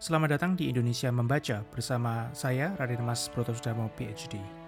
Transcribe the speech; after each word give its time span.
Selamat 0.00 0.40
datang 0.40 0.56
di 0.56 0.72
Indonesia 0.72 1.12
Membaca 1.12 1.60
bersama 1.68 2.32
saya 2.32 2.72
Raden 2.80 3.04
Mas 3.04 3.28
Brotosudamo 3.28 3.92
PhD. 4.00 4.59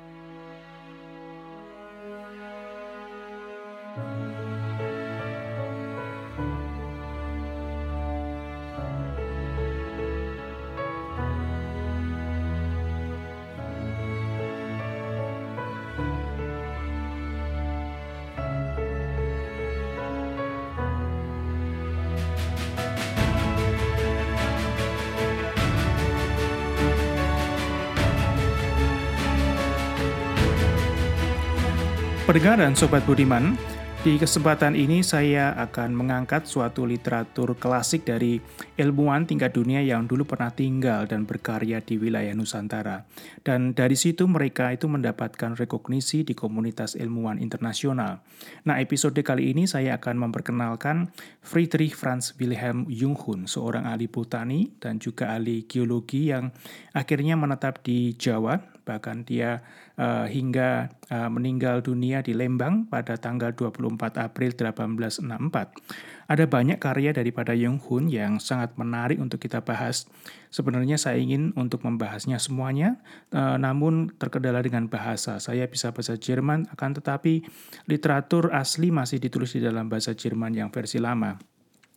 Pendengar 32.33 32.65
dan 32.65 32.73
Sobat 32.73 33.05
Budiman, 33.05 33.61
di 34.01 34.17
kesempatan 34.17 34.73
ini 34.73 35.05
saya 35.05 35.53
akan 35.53 35.93
mengangkat 35.93 36.49
suatu 36.49 36.89
literatur 36.89 37.61
klasik 37.61 38.09
dari 38.09 38.41
ilmuwan 38.81 39.29
tingkat 39.29 39.53
dunia 39.53 39.85
yang 39.85 40.09
dulu 40.09 40.25
pernah 40.25 40.49
tinggal 40.49 41.05
dan 41.05 41.29
berkarya 41.29 41.85
di 41.85 42.01
wilayah 42.01 42.33
Nusantara. 42.33 43.05
Dan 43.45 43.77
dari 43.77 44.01
situ 44.01 44.25
mereka 44.33 44.73
itu 44.73 44.89
mendapatkan 44.89 45.61
rekognisi 45.61 46.25
di 46.25 46.33
komunitas 46.33 46.97
ilmuwan 46.97 47.37
internasional. 47.37 48.25
Nah, 48.65 48.81
episode 48.81 49.21
kali 49.21 49.53
ini 49.53 49.69
saya 49.69 50.01
akan 50.01 50.25
memperkenalkan 50.25 51.13
Friedrich 51.45 51.93
Franz 51.93 52.33
Wilhelm 52.41 52.89
Junghun, 52.89 53.45
seorang 53.45 53.85
ahli 53.85 54.09
botani 54.09 54.73
dan 54.81 54.97
juga 54.97 55.37
ahli 55.37 55.69
geologi 55.69 56.33
yang 56.33 56.49
akhirnya 56.97 57.37
menetap 57.37 57.85
di 57.85 58.17
Jawa 58.17 58.72
bahkan 58.83 59.23
dia 59.23 59.63
uh, 59.97 60.27
hingga 60.27 60.93
uh, 61.09 61.31
meninggal 61.31 61.81
dunia 61.81 62.21
di 62.21 62.35
Lembang 62.35 62.87
pada 62.87 63.19
tanggal 63.19 63.55
24 63.55 64.19
April 64.19 64.51
1864. 64.55 66.31
Ada 66.31 66.45
banyak 66.49 66.79
karya 66.79 67.11
daripada 67.13 67.53
Jung 67.53 67.83
Hun 67.83 68.09
yang 68.09 68.39
sangat 68.39 68.75
menarik 68.79 69.19
untuk 69.19 69.43
kita 69.43 69.63
bahas. 69.63 70.07
Sebenarnya 70.49 70.97
saya 70.97 71.19
ingin 71.19 71.53
untuk 71.55 71.83
membahasnya 71.83 72.37
semuanya, 72.43 73.01
uh, 73.33 73.57
namun 73.57 74.13
terkendala 74.17 74.63
dengan 74.63 74.91
bahasa. 74.91 75.39
Saya 75.39 75.67
bisa 75.71 75.91
bahasa 75.91 76.19
Jerman, 76.19 76.71
akan 76.73 76.91
tetapi 76.99 77.47
literatur 77.89 78.53
asli 78.53 78.93
masih 78.93 79.19
ditulis 79.23 79.55
di 79.55 79.61
dalam 79.65 79.89
bahasa 79.89 80.13
Jerman 80.13 80.53
yang 80.55 80.69
versi 80.69 81.01
lama. 81.03 81.53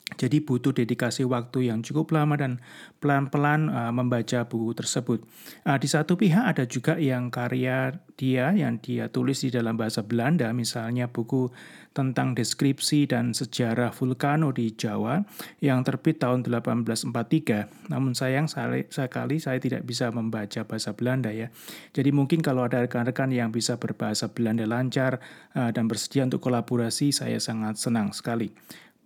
Jadi 0.06 0.38
butuh 0.38 0.70
dedikasi 0.70 1.25
waktu 1.25 1.73
yang 1.73 1.81
cukup 1.81 2.14
lama 2.14 2.38
dan 2.38 2.61
pelan-pelan 3.02 3.73
uh, 3.73 3.89
membaca 3.89 4.45
buku 4.45 4.78
tersebut. 4.78 5.25
Uh, 5.66 5.81
di 5.81 5.89
satu 5.89 6.14
pihak 6.14 6.45
ada 6.45 6.70
juga 6.70 7.02
yang 7.02 7.34
karya 7.34 7.98
dia 8.14 8.53
yang 8.53 8.78
dia 8.80 9.09
tulis 9.09 9.42
di 9.42 9.50
dalam 9.50 9.73
bahasa 9.73 10.06
Belanda, 10.06 10.53
misalnya 10.53 11.09
buku 11.09 11.50
tentang 11.95 12.38
deskripsi 12.38 13.08
dan 13.09 13.33
sejarah 13.33 13.89
vulkano 13.95 14.52
di 14.53 14.78
Jawa 14.78 15.26
yang 15.64 15.81
terbit 15.81 16.22
tahun 16.22 16.45
1843. 16.45 17.89
Namun 17.89 18.14
sayang 18.14 18.45
sekali 18.45 19.38
saya 19.42 19.58
tidak 19.58 19.88
bisa 19.88 20.14
membaca 20.14 20.67
bahasa 20.70 20.94
Belanda 20.94 21.33
ya. 21.33 21.50
Jadi 21.98 22.14
mungkin 22.14 22.45
kalau 22.45 22.67
ada 22.67 22.83
rekan-rekan 22.83 23.33
yang 23.33 23.50
bisa 23.50 23.81
berbahasa 23.81 24.30
Belanda 24.30 24.70
lancar 24.70 25.17
uh, 25.58 25.73
dan 25.73 25.89
bersedia 25.89 26.30
untuk 26.30 26.45
kolaborasi, 26.45 27.09
saya 27.09 27.42
sangat 27.42 27.81
senang 27.81 28.14
sekali. 28.14 28.53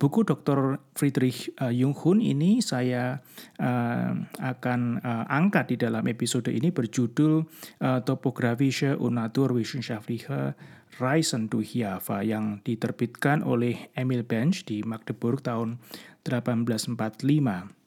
Buku 0.00 0.24
Dr. 0.24 0.80
Friedrich 0.96 1.52
uh, 1.60 1.68
Jung 1.68 1.92
ini 2.24 2.64
saya 2.64 3.20
uh, 3.60 4.12
akan 4.40 4.96
uh, 4.96 5.28
angkat 5.28 5.76
di 5.76 5.76
dalam 5.76 6.08
episode 6.08 6.48
ini 6.48 6.72
berjudul 6.72 7.44
uh, 7.84 8.00
Topographische 8.00 8.96
und 8.96 9.20
Naturwissenschaftliche 9.20 10.56
Reisen 10.96 11.52
durch 11.52 11.76
Java 11.76 12.24
yang 12.24 12.64
diterbitkan 12.64 13.44
oleh 13.44 13.92
Emil 13.92 14.24
Bench 14.24 14.64
di 14.64 14.80
Magdeburg 14.80 15.44
tahun 15.44 15.76
1845. 16.24 17.79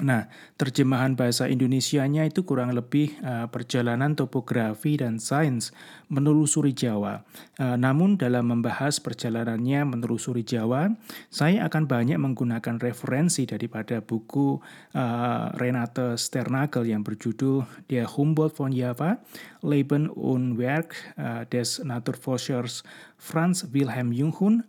Nah, 0.00 0.32
terjemahan 0.56 1.12
bahasa 1.12 1.44
Indonesianya 1.44 2.24
itu 2.24 2.40
kurang 2.48 2.72
lebih 2.72 3.12
uh, 3.20 3.46
perjalanan 3.52 4.16
topografi 4.16 4.96
dan 4.96 5.20
sains 5.20 5.76
menelusuri 6.08 6.72
Jawa. 6.72 7.20
Uh, 7.60 7.76
namun 7.76 8.16
dalam 8.16 8.48
membahas 8.48 8.96
perjalanannya 8.96 9.84
menelusuri 9.84 10.40
Jawa, 10.40 10.88
saya 11.28 11.68
akan 11.68 11.84
banyak 11.84 12.16
menggunakan 12.16 12.80
referensi 12.80 13.44
daripada 13.44 14.00
buku 14.00 14.56
uh, 14.96 15.52
Renate 15.60 16.16
Sternagel 16.16 16.88
yang 16.88 17.04
berjudul 17.04 17.68
Der 17.92 18.08
Humboldt 18.08 18.56
von 18.56 18.72
Java, 18.72 19.20
Leben 19.60 20.08
und 20.08 20.56
Werk 20.56 20.96
uh, 21.20 21.44
des 21.44 21.76
Naturforschers 21.84 22.82
Franz 23.20 23.68
Wilhelm 23.68 24.16
Junghun 24.16 24.64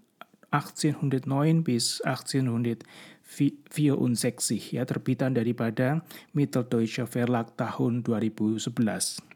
1809 0.51 1.63
bis 1.63 2.03
1800 2.03 2.83
64 3.31 4.75
ya 4.75 4.83
terbitan 4.83 5.31
daripada 5.31 6.03
Mitteldeutsche 6.35 7.07
Verlag 7.07 7.55
tahun 7.55 8.03
2011. 8.03 9.31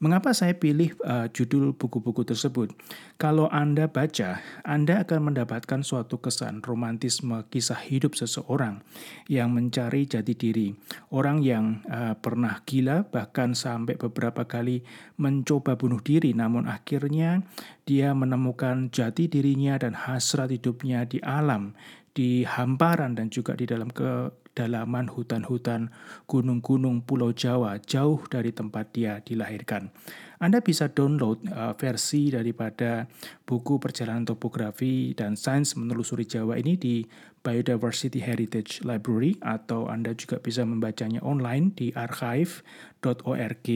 Mengapa 0.00 0.32
saya 0.32 0.56
pilih 0.56 0.96
uh, 1.04 1.28
judul 1.28 1.76
buku-buku 1.76 2.24
tersebut? 2.24 2.72
Kalau 3.20 3.52
Anda 3.52 3.84
baca, 3.84 4.40
Anda 4.64 5.04
akan 5.04 5.28
mendapatkan 5.28 5.84
suatu 5.84 6.16
kesan 6.16 6.64
romantisme 6.64 7.44
kisah 7.52 7.76
hidup 7.84 8.16
seseorang 8.16 8.80
yang 9.28 9.52
mencari 9.52 10.08
jati 10.08 10.32
diri. 10.32 10.72
Orang 11.12 11.44
yang 11.44 11.84
uh, 11.84 12.16
pernah 12.16 12.64
gila 12.64 13.12
bahkan 13.12 13.52
sampai 13.52 14.00
beberapa 14.00 14.48
kali 14.48 14.88
mencoba 15.20 15.76
bunuh 15.76 16.00
diri 16.00 16.32
namun 16.32 16.64
akhirnya 16.64 17.44
dia 17.84 18.16
menemukan 18.16 18.88
jati 18.88 19.28
dirinya 19.28 19.76
dan 19.76 19.92
hasrat 19.92 20.48
hidupnya 20.48 21.04
di 21.04 21.20
alam 21.20 21.76
di 22.14 22.42
hamparan 22.42 23.14
dan 23.14 23.30
juga 23.30 23.54
di 23.54 23.64
dalam 23.66 23.90
kedalaman 23.94 25.06
hutan-hutan 25.06 25.94
gunung-gunung 26.26 27.06
Pulau 27.06 27.30
Jawa 27.30 27.78
jauh 27.78 28.20
dari 28.26 28.50
tempat 28.50 28.90
dia 28.90 29.22
dilahirkan. 29.22 29.94
Anda 30.40 30.64
bisa 30.64 30.88
download 30.88 31.44
uh, 31.52 31.76
versi 31.76 32.32
daripada 32.32 33.04
buku 33.44 33.76
perjalanan 33.76 34.24
topografi 34.24 35.12
dan 35.12 35.36
sains 35.36 35.76
menelusuri 35.76 36.24
Jawa 36.24 36.56
ini 36.56 36.80
di 36.80 37.04
Biodiversity 37.40 38.20
Heritage 38.20 38.80
Library 38.84 39.36
atau 39.44 39.88
Anda 39.88 40.16
juga 40.16 40.40
bisa 40.40 40.64
membacanya 40.64 41.20
online 41.24 41.72
di 41.76 41.92
archive.org. 41.92 43.68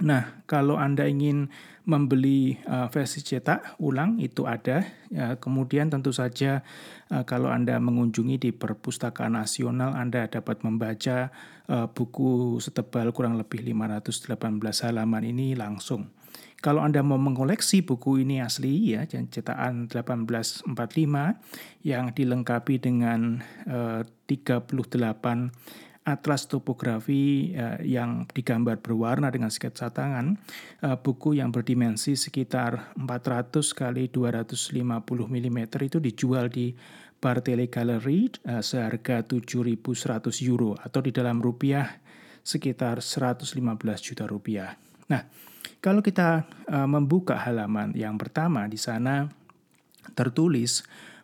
Nah, 0.00 0.40
kalau 0.48 0.80
Anda 0.80 1.04
ingin 1.04 1.52
membeli 1.84 2.56
uh, 2.64 2.88
versi 2.88 3.20
cetak 3.20 3.76
ulang 3.76 4.16
itu 4.24 4.48
ada. 4.48 4.88
Ya, 5.12 5.36
kemudian 5.36 5.92
tentu 5.92 6.16
saja 6.16 6.64
uh, 7.12 7.28
kalau 7.28 7.52
Anda 7.52 7.76
mengunjungi 7.76 8.40
di 8.40 8.50
Perpustakaan 8.56 9.36
Nasional 9.36 9.92
Anda 9.92 10.32
dapat 10.32 10.64
membaca 10.64 11.28
uh, 11.68 11.92
buku 11.92 12.56
setebal 12.56 13.12
kurang 13.12 13.36
lebih 13.36 13.60
518 13.68 14.32
halaman 14.88 15.28
ini 15.28 15.52
langsung. 15.52 16.08
Kalau 16.62 16.80
Anda 16.80 17.02
mau 17.02 17.18
mengoleksi 17.18 17.82
buku 17.82 18.22
ini 18.22 18.38
asli 18.38 18.94
ya, 18.94 19.04
cetakan 19.04 19.90
1845 19.90 20.72
yang 21.82 22.14
dilengkapi 22.14 22.78
dengan 22.78 23.42
uh, 23.66 24.06
38 24.30 25.52
atlas 26.02 26.50
topografi 26.50 27.54
uh, 27.54 27.78
yang 27.78 28.26
digambar 28.30 28.82
berwarna 28.82 29.30
dengan 29.30 29.54
sketsa 29.54 29.94
tangan, 29.94 30.34
uh, 30.82 30.98
buku 30.98 31.38
yang 31.38 31.54
berdimensi 31.54 32.18
sekitar 32.18 32.94
400 32.98 33.62
kali 33.70 34.10
250 34.10 34.82
mm 35.30 35.58
itu 35.86 35.98
dijual 36.02 36.50
di 36.50 36.74
Bartele 37.22 37.70
Gallery 37.70 38.34
uh, 38.50 38.58
seharga 38.58 39.22
7.100 39.22 39.78
euro 40.50 40.74
atau 40.74 40.98
di 40.98 41.14
dalam 41.14 41.38
rupiah 41.38 42.02
sekitar 42.42 42.98
115 42.98 43.54
juta 44.02 44.26
rupiah. 44.26 44.74
Nah, 45.06 45.22
kalau 45.78 46.02
kita 46.02 46.42
uh, 46.66 46.88
membuka 46.90 47.38
halaman 47.38 47.94
yang 47.94 48.18
pertama 48.18 48.66
di 48.66 48.78
sana 48.78 49.30
tertulis 50.18 50.82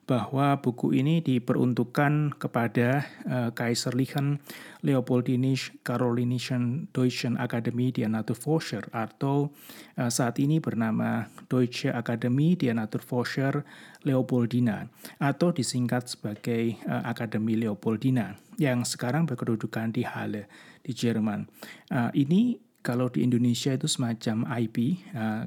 bahwa 0.09 0.57
buku 0.57 0.97
ini 0.97 1.21
diperuntukkan 1.21 2.41
kepada 2.41 3.05
uh, 3.29 3.53
Kaiserlichen 3.53 4.41
Leopoldinisch 4.81 5.77
Karolinischen 5.85 6.89
Deutschen 6.97 7.37
Akademie 7.37 7.93
der 7.93 8.09
Naturforscher 8.09 8.89
atau 8.97 9.53
uh, 10.01 10.09
saat 10.09 10.41
ini 10.41 10.65
bernama 10.65 11.29
Deutsche 11.53 11.93
Akademie 11.93 12.57
der 12.57 12.81
Naturforscher 12.81 13.69
Leopoldina 14.01 14.89
atau 15.21 15.53
disingkat 15.53 16.09
sebagai 16.09 16.81
uh, 16.89 17.05
Akademi 17.05 17.61
Leopoldina 17.61 18.41
yang 18.57 18.89
sekarang 18.89 19.29
berkedudukan 19.29 19.93
di 19.93 20.09
Halle 20.09 20.49
di 20.81 20.97
Jerman. 20.97 21.45
Uh, 21.93 22.09
ini 22.17 22.57
kalau 22.81 23.13
di 23.13 23.21
Indonesia 23.21 23.75
itu 23.77 23.85
semacam 23.85 24.49
IP. 24.65 25.03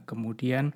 Kemudian 0.06 0.76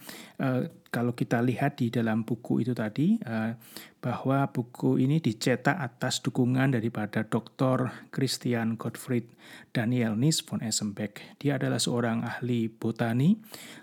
kalau 0.96 1.12
kita 1.12 1.44
lihat 1.44 1.84
di 1.84 1.92
dalam 1.92 2.24
buku 2.24 2.64
itu 2.64 2.72
tadi 2.72 3.20
uh, 3.28 3.52
bahwa 4.00 4.48
buku 4.48 4.96
ini 4.96 5.20
dicetak 5.20 5.76
atas 5.76 6.24
dukungan 6.24 6.72
daripada 6.72 7.28
Dr. 7.28 7.92
Christian 8.16 8.80
Gottfried 8.80 9.28
Daniel 9.76 10.16
Nis 10.16 10.40
von 10.40 10.64
Essenbeck. 10.64 11.20
Dia 11.36 11.60
adalah 11.60 11.84
seorang 11.84 12.24
ahli 12.24 12.72
botani, 12.72 13.36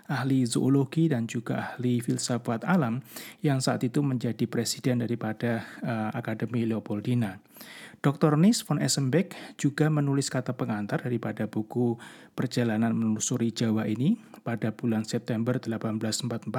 ahli 0.09 0.49
zoologi 0.49 1.05
dan 1.05 1.29
juga 1.29 1.77
ahli 1.77 2.01
filsafat 2.01 2.65
alam 2.65 3.05
yang 3.45 3.61
saat 3.61 3.85
itu 3.85 4.01
menjadi 4.01 4.49
presiden 4.49 5.05
daripada 5.05 5.61
uh, 5.85 6.09
Akademi 6.17 6.65
Leopoldina. 6.65 7.37
Dr. 8.03 8.35
Nis 8.35 8.67
von 8.67 8.83
Essenbeck 8.83 9.31
juga 9.55 9.87
menulis 9.87 10.27
kata 10.27 10.59
pengantar 10.59 11.07
daripada 11.07 11.47
buku 11.47 11.95
Perjalanan 12.35 12.91
Menelusuri 12.91 13.55
Jawa 13.55 13.87
ini 13.87 14.19
pada 14.43 14.75
bulan 14.75 15.07
September 15.07 15.55
1844, 15.55 16.51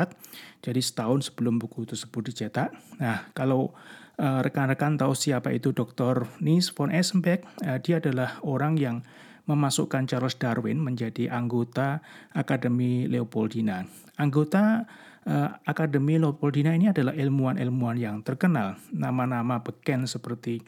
jadi 0.64 0.80
setahun 0.80 1.30
sebelum 1.30 1.60
buku 1.60 1.84
tersebut 1.84 2.32
dicetak. 2.32 2.72
Nah, 2.98 3.28
kalau 3.36 3.72
uh, 4.18 4.40
rekan-rekan 4.42 4.96
tahu 4.96 5.12
siapa 5.14 5.52
itu 5.52 5.70
Dr. 5.74 6.26
Nis 6.40 6.70
von 6.70 6.90
Essenbeck, 6.94 7.44
uh, 7.64 7.78
dia 7.80 7.98
adalah 8.00 8.38
orang 8.46 8.78
yang 8.78 9.02
memasukkan 9.44 10.08
Charles 10.08 10.40
Darwin 10.40 10.80
menjadi 10.80 11.28
anggota 11.28 12.00
Akademi 12.32 13.04
Leopoldina. 13.04 13.84
Anggota 14.16 14.88
uh, 15.28 15.56
Akademi 15.64 16.20
Leopoldina 16.20 16.72
ini 16.72 16.88
adalah 16.92 17.12
ilmuwan-ilmuwan 17.16 17.96
yang 17.98 18.16
terkenal. 18.24 18.76
Nama-nama 18.92 19.60
beken 19.60 20.04
seperti 20.08 20.60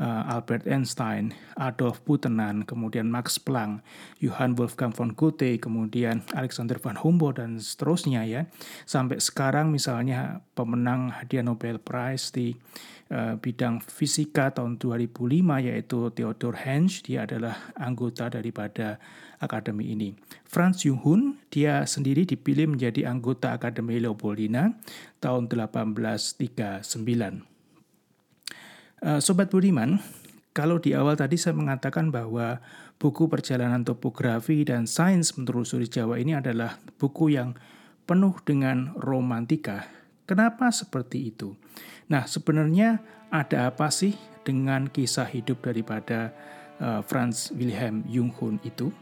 uh, 0.00 0.32
Albert 0.32 0.64
Einstein, 0.64 1.32
Adolf 1.56 2.00
Butenan, 2.04 2.64
kemudian 2.64 3.08
Max 3.08 3.36
Planck, 3.36 3.84
Johann 4.20 4.56
Wolfgang 4.56 4.92
von 4.92 5.12
Goethe, 5.12 5.60
kemudian 5.60 6.24
Alexander 6.32 6.76
von 6.80 6.96
Humboldt 6.98 7.40
dan 7.40 7.60
seterusnya 7.60 8.24
ya. 8.24 8.48
Sampai 8.88 9.20
sekarang 9.20 9.70
misalnya 9.70 10.42
pemenang 10.56 11.12
hadiah 11.12 11.44
Nobel 11.44 11.78
Prize 11.78 12.32
di 12.32 12.56
bidang 13.40 13.80
fisika 13.80 14.52
tahun 14.52 14.76
2005 14.76 15.64
yaitu 15.64 16.12
Theodor 16.12 16.60
Hensch, 16.60 17.00
dia 17.00 17.24
adalah 17.24 17.72
anggota 17.72 18.28
daripada 18.28 19.00
akademi 19.40 19.94
ini. 19.94 20.12
Franz 20.44 20.82
Junghun, 20.84 21.38
dia 21.48 21.86
sendiri 21.86 22.26
dipilih 22.26 22.74
menjadi 22.74 23.06
anggota 23.08 23.54
Akademi 23.54 23.96
Leopoldina 24.02 24.74
tahun 25.22 25.48
1839. 25.48 27.46
Uh, 28.98 29.22
Sobat 29.22 29.48
Budiman, 29.48 30.02
kalau 30.50 30.82
di 30.82 30.90
awal 30.90 31.14
tadi 31.14 31.38
saya 31.38 31.54
mengatakan 31.54 32.10
bahwa 32.10 32.58
buku 32.98 33.30
perjalanan 33.30 33.86
topografi 33.86 34.66
dan 34.66 34.90
sains 34.90 35.38
menelusuri 35.38 35.86
Jawa 35.86 36.18
ini 36.18 36.34
adalah 36.34 36.82
buku 36.98 37.30
yang 37.30 37.54
penuh 38.10 38.34
dengan 38.42 38.90
romantika. 38.98 39.86
Kenapa 40.28 40.68
seperti 40.68 41.32
itu? 41.32 41.56
Nah, 42.12 42.28
sebenarnya 42.28 43.00
ada 43.32 43.72
apa 43.72 43.88
sih 43.88 44.12
dengan 44.44 44.84
kisah 44.92 45.24
hidup 45.24 45.64
daripada 45.64 46.36
uh, 46.76 47.00
Franz 47.00 47.48
Wilhelm 47.56 48.04
Junghun 48.04 48.60
itu? 48.60 48.92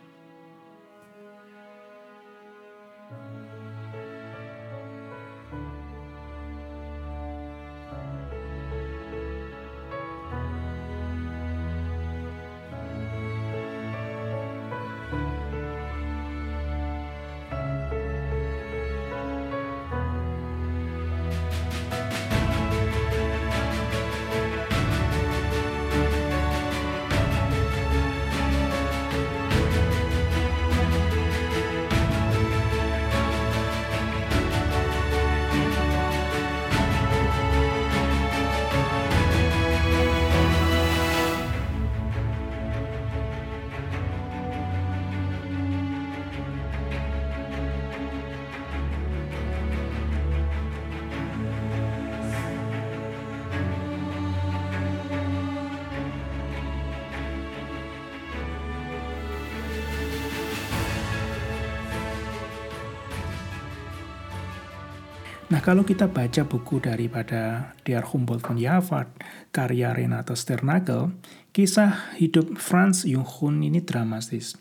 Kalau 65.66 65.82
kita 65.82 66.06
baca 66.06 66.46
buku 66.46 66.78
daripada 66.78 67.74
Der 67.82 68.06
Humboldt 68.06 68.46
von 68.46 68.54
Java, 68.54 69.10
karya 69.50 69.90
Renato 69.90 70.38
Sternagel, 70.38 71.10
kisah 71.50 72.14
hidup 72.22 72.54
Franz 72.54 73.02
Junghun 73.02 73.58
ini 73.66 73.82
dramatis. 73.82 74.54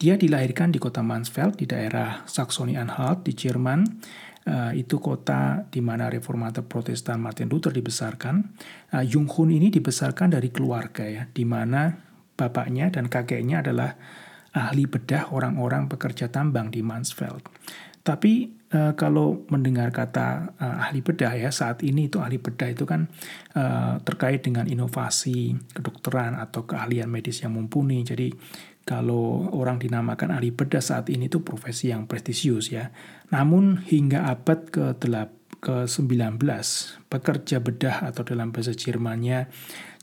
Dia 0.00 0.16
dilahirkan 0.16 0.72
di 0.72 0.80
kota 0.80 1.04
Mansfeld 1.04 1.60
di 1.60 1.68
daerah 1.68 2.24
Saxony-Anhalt 2.24 3.28
di 3.28 3.36
Jerman. 3.36 3.84
Uh, 4.48 4.72
itu 4.72 4.96
kota 4.96 5.68
di 5.68 5.84
mana 5.84 6.08
reformator 6.08 6.64
Protestan 6.64 7.20
Martin 7.20 7.52
Luther 7.52 7.68
dibesarkan. 7.68 8.48
Uh, 8.88 9.04
Junghun 9.04 9.52
ini 9.52 9.68
dibesarkan 9.68 10.32
dari 10.32 10.48
keluarga 10.48 11.04
ya, 11.04 11.28
di 11.28 11.44
mana 11.44 11.92
bapaknya 12.40 12.88
dan 12.88 13.12
kakeknya 13.12 13.60
adalah 13.60 14.00
ahli 14.56 14.88
bedah 14.88 15.28
orang-orang 15.28 15.92
pekerja 15.92 16.32
tambang 16.32 16.72
di 16.72 16.80
Mansfeld. 16.80 17.44
Tapi 18.00 18.57
uh, 18.72 18.92
kalau 18.96 19.44
mendengar 19.48 19.92
kata 19.92 20.54
uh, 20.56 20.84
ahli 20.88 21.00
bedah 21.00 21.34
ya 21.36 21.50
saat 21.52 21.80
ini 21.84 22.08
itu 22.08 22.20
ahli 22.20 22.36
bedah 22.40 22.68
itu 22.72 22.84
kan 22.84 23.08
uh, 23.56 24.00
terkait 24.04 24.44
dengan 24.44 24.68
inovasi 24.68 25.56
kedokteran 25.72 26.36
atau 26.36 26.64
keahlian 26.68 27.08
medis 27.08 27.40
yang 27.44 27.56
mumpuni. 27.56 28.04
Jadi 28.04 28.32
kalau 28.88 29.52
orang 29.52 29.76
dinamakan 29.76 30.32
ahli 30.32 30.48
bedah 30.48 30.80
saat 30.80 31.12
ini 31.12 31.28
itu 31.28 31.44
profesi 31.44 31.92
yang 31.92 32.08
prestisius 32.08 32.72
ya. 32.72 32.88
Namun 33.32 33.84
hingga 33.84 34.28
abad 34.32 34.68
ke 34.72 34.96
ke-19 35.58 36.38
pekerja 37.10 37.58
bedah 37.58 38.06
atau 38.06 38.22
dalam 38.22 38.54
bahasa 38.54 38.70
Jermannya 38.78 39.50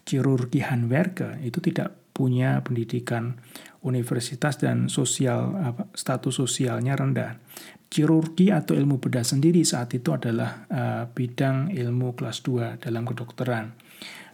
chirurgi 0.04 0.62
Handwerker 0.68 1.40
itu 1.42 1.64
tidak 1.64 1.96
punya 2.16 2.60
pendidikan 2.64 3.40
universitas 3.84 4.56
dan 4.56 4.88
sosial 4.88 5.56
status 5.92 6.40
sosialnya 6.40 6.96
rendah 6.96 7.40
Chirurgi 7.86 8.50
atau 8.52 8.76
ilmu 8.76 9.00
bedah 9.00 9.24
sendiri 9.24 9.64
saat 9.64 9.94
itu 9.96 10.12
adalah 10.12 10.68
uh, 10.68 11.04
bidang 11.08 11.72
ilmu 11.72 12.18
kelas 12.18 12.44
2 12.44 12.82
dalam 12.82 13.08
kedokteran. 13.08 13.72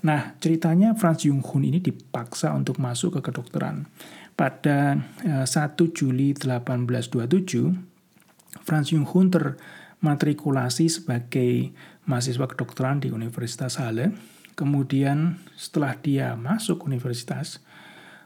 Nah, 0.02 0.34
ceritanya 0.42 0.98
Franz 0.98 1.30
Junghun 1.30 1.62
ini 1.62 1.78
dipaksa 1.78 2.58
untuk 2.58 2.82
masuk 2.82 3.22
ke 3.22 3.30
kedokteran. 3.30 3.86
Pada 4.34 4.98
uh, 5.28 5.46
1 5.46 5.78
Juli 5.94 6.34
1827, 6.34 8.66
Franz 8.66 8.90
Junghun 8.90 9.30
termatrikulasi 9.30 10.90
sebagai 10.90 11.70
mahasiswa 12.10 12.50
kedokteran 12.50 12.98
di 13.04 13.14
Universitas 13.14 13.78
Halle. 13.78 14.18
Kemudian 14.58 15.38
setelah 15.54 15.94
dia 16.02 16.34
masuk 16.36 16.90
universitas, 16.90 17.62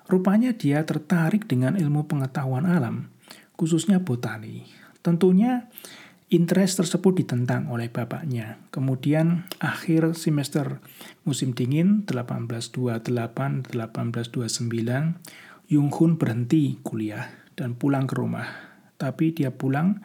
rupanya 0.10 0.55
dia 0.55 0.82
tertarik 0.88 1.46
dengan 1.46 1.77
ilmu 1.77 2.10
pengetahuan 2.10 2.65
alam, 2.65 3.12
khususnya 3.60 4.01
botani. 4.01 4.65
Tentunya 5.06 5.70
interest 6.34 6.82
tersebut 6.82 7.22
ditentang 7.22 7.70
oleh 7.70 7.94
bapaknya. 7.94 8.58
Kemudian 8.74 9.46
akhir 9.62 10.18
semester 10.18 10.82
musim 11.22 11.54
dingin 11.54 12.10
1828-1829, 12.10 13.78
Yung 15.70 15.90
Hun 15.94 16.18
berhenti 16.18 16.82
kuliah 16.82 17.30
dan 17.54 17.78
pulang 17.78 18.10
ke 18.10 18.18
rumah. 18.18 18.50
Tapi 18.98 19.38
dia 19.38 19.54
pulang 19.54 20.02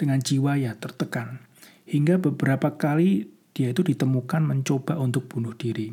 dengan 0.00 0.24
jiwa 0.24 0.56
ya 0.56 0.72
tertekan. 0.80 1.44
Hingga 1.84 2.16
beberapa 2.24 2.80
kali 2.80 3.28
dia 3.52 3.76
itu 3.76 3.84
ditemukan 3.84 4.40
mencoba 4.40 4.96
untuk 4.96 5.28
bunuh 5.28 5.52
diri. 5.52 5.92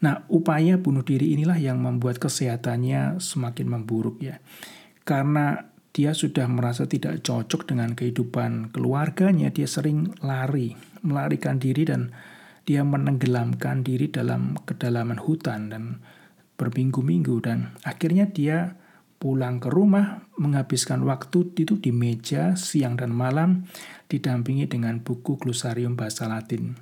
Nah, 0.00 0.24
upaya 0.32 0.78
bunuh 0.80 1.04
diri 1.04 1.34
inilah 1.36 1.58
yang 1.60 1.82
membuat 1.82 2.16
kesehatannya 2.22 3.20
semakin 3.20 3.66
memburuk 3.68 4.22
ya. 4.22 4.40
Karena 5.02 5.71
dia 5.92 6.16
sudah 6.16 6.48
merasa 6.48 6.88
tidak 6.88 7.20
cocok 7.20 7.68
dengan 7.68 7.92
kehidupan 7.92 8.72
keluarganya, 8.72 9.52
dia 9.52 9.68
sering 9.68 10.16
lari, 10.24 10.72
melarikan 11.04 11.60
diri 11.60 11.84
dan 11.84 12.16
dia 12.64 12.80
menenggelamkan 12.80 13.84
diri 13.84 14.08
dalam 14.08 14.56
kedalaman 14.64 15.20
hutan 15.20 15.68
dan 15.68 16.00
berminggu-minggu 16.56 17.44
dan 17.44 17.76
akhirnya 17.84 18.30
dia 18.30 18.80
pulang 19.20 19.62
ke 19.62 19.70
rumah 19.70 20.26
menghabiskan 20.34 21.04
waktu 21.06 21.54
itu 21.54 21.78
di 21.78 21.94
meja 21.94 22.58
siang 22.58 22.98
dan 22.98 23.14
malam 23.14 23.70
didampingi 24.10 24.66
dengan 24.66 24.98
buku 24.98 25.38
glosarium 25.38 25.94
bahasa 25.94 26.26
Latin. 26.26 26.74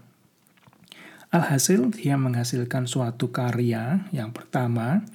Alhasil, 1.30 1.94
dia 1.94 2.18
menghasilkan 2.18 2.90
suatu 2.90 3.30
karya 3.30 4.08
yang 4.10 4.34
pertama 4.34 5.06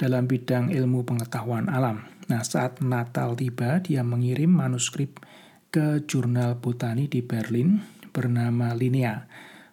dalam 0.00 0.24
bidang 0.24 0.72
ilmu 0.72 1.04
pengetahuan 1.04 1.68
alam. 1.68 2.19
Nah, 2.30 2.46
saat 2.46 2.78
Natal 2.78 3.34
tiba, 3.34 3.82
dia 3.82 4.06
mengirim 4.06 4.54
manuskrip 4.54 5.18
ke 5.74 6.06
jurnal 6.06 6.62
botani 6.62 7.10
di 7.10 7.26
Berlin 7.26 7.82
bernama 8.14 8.70
Linea. 8.70 9.26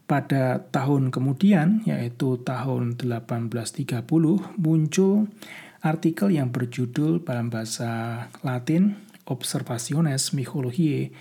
Pada 0.10 0.66
tahun 0.74 1.14
kemudian, 1.14 1.86
yaitu 1.86 2.42
tahun 2.42 2.98
1830, 2.98 4.02
muncul 4.58 5.30
artikel 5.86 6.34
yang 6.34 6.50
berjudul 6.50 7.22
dalam 7.22 7.54
bahasa 7.54 8.26
Latin 8.42 8.98
Observationes 9.30 10.34
Mychologiae 10.34 11.14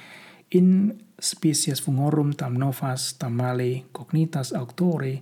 in 0.57 0.97
species 1.21 1.85
fungorum 1.85 2.33
tam 2.33 2.57
novas 2.57 3.21
tam 3.21 3.37
male 3.37 3.91
cognitas 3.93 4.57
auctore 4.57 5.21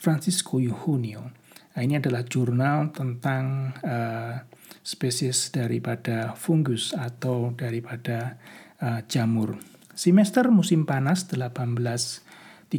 Francisco 0.00 0.56
Junio. 0.56 1.34
Nah, 1.76 1.80
ini 1.84 2.00
adalah 2.00 2.24
jurnal 2.24 2.94
tentang 2.94 3.74
uh, 3.84 4.36
spesies 4.80 5.50
daripada 5.52 6.34
fungus 6.38 6.94
atau 6.94 7.52
daripada 7.54 8.38
uh, 8.80 9.02
jamur. 9.10 9.58
Semester 9.94 10.48
musim 10.48 10.88
panas 10.88 11.28
1830, 11.28 12.72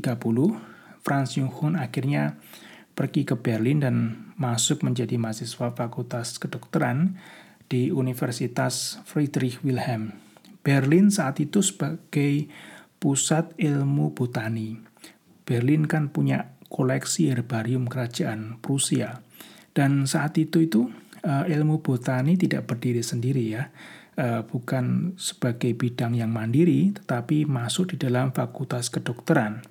Franz 1.01 1.37
Junghun 1.37 1.77
akhirnya 1.77 2.39
pergi 2.97 3.23
ke 3.23 3.37
Berlin 3.37 3.79
dan 3.83 3.95
masuk 4.35 4.81
menjadi 4.81 5.15
mahasiswa 5.21 5.73
Fakultas 5.73 6.41
Kedokteran 6.41 7.19
di 7.69 7.93
Universitas 7.93 8.99
Friedrich 9.05 9.61
Wilhelm 9.61 10.31
Berlin 10.61 11.09
saat 11.09 11.41
itu 11.41 11.65
sebagai 11.65 12.45
pusat 13.01 13.49
ilmu 13.57 14.13
botani. 14.13 14.77
Berlin 15.41 15.89
kan 15.89 16.13
punya 16.13 16.53
koleksi 16.69 17.33
herbarium 17.33 17.89
kerajaan 17.89 18.61
Prusia. 18.61 19.25
Dan 19.73 20.05
saat 20.05 20.37
itu 20.37 20.61
itu 20.61 20.93
uh, 21.25 21.45
ilmu 21.45 21.81
botani 21.81 22.37
tidak 22.37 22.69
berdiri 22.69 23.01
sendiri 23.01 23.43
ya. 23.49 23.69
Uh, 24.11 24.43
bukan 24.43 25.15
sebagai 25.15 25.71
bidang 25.71 26.19
yang 26.19 26.29
mandiri, 26.29 26.91
tetapi 26.91 27.47
masuk 27.47 27.95
di 27.95 27.97
dalam 27.97 28.35
fakultas 28.35 28.91
kedokteran. 28.91 29.63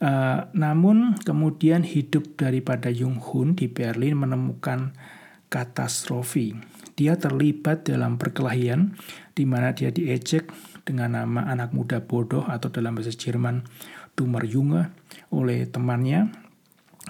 Uh, 0.00 0.48
namun 0.56 1.18
kemudian 1.20 1.84
hidup 1.84 2.38
daripada 2.38 2.88
Jung 2.88 3.20
Hun 3.20 3.52
di 3.58 3.68
Berlin 3.68 4.16
menemukan 4.16 4.96
katastrofi. 5.50 6.56
Dia 6.94 7.18
terlibat 7.18 7.84
dalam 7.84 8.16
perkelahian 8.16 8.96
di 9.34 9.44
mana 9.44 9.74
dia 9.74 9.90
diejek 9.90 10.48
dengan 10.86 11.20
nama 11.20 11.50
anak 11.50 11.74
muda 11.74 12.00
bodoh 12.00 12.46
atau 12.46 12.72
dalam 12.72 12.96
bahasa 12.96 13.12
Jerman 13.12 13.66
Dummer 14.14 14.46
Junge 14.46 14.88
oleh 15.34 15.66
temannya, 15.66 16.30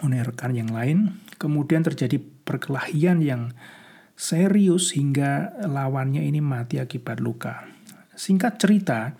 oleh 0.02 0.20
rekan 0.24 0.56
yang 0.56 0.72
lain. 0.72 1.20
Kemudian 1.36 1.84
terjadi 1.84 2.18
perkelahian 2.20 3.22
yang 3.22 3.54
serius 4.20 4.92
hingga 4.92 5.64
lawannya 5.64 6.20
ini 6.20 6.44
mati 6.44 6.76
akibat 6.76 7.24
luka. 7.24 7.64
Singkat 8.12 8.60
cerita, 8.60 9.16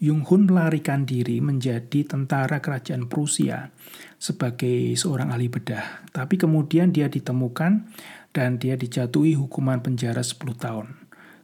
Jung 0.00 0.24
Hun 0.24 0.48
melarikan 0.48 1.04
diri 1.04 1.44
menjadi 1.44 2.08
tentara 2.08 2.64
kerajaan 2.64 3.12
Prusia 3.12 3.68
sebagai 4.16 4.96
seorang 4.96 5.36
ahli 5.36 5.52
bedah. 5.52 6.08
Tapi 6.16 6.40
kemudian 6.40 6.96
dia 6.96 7.12
ditemukan 7.12 7.92
dan 8.32 8.56
dia 8.56 8.80
dijatuhi 8.80 9.36
hukuman 9.36 9.84
penjara 9.84 10.24
10 10.24 10.40
tahun. 10.56 10.96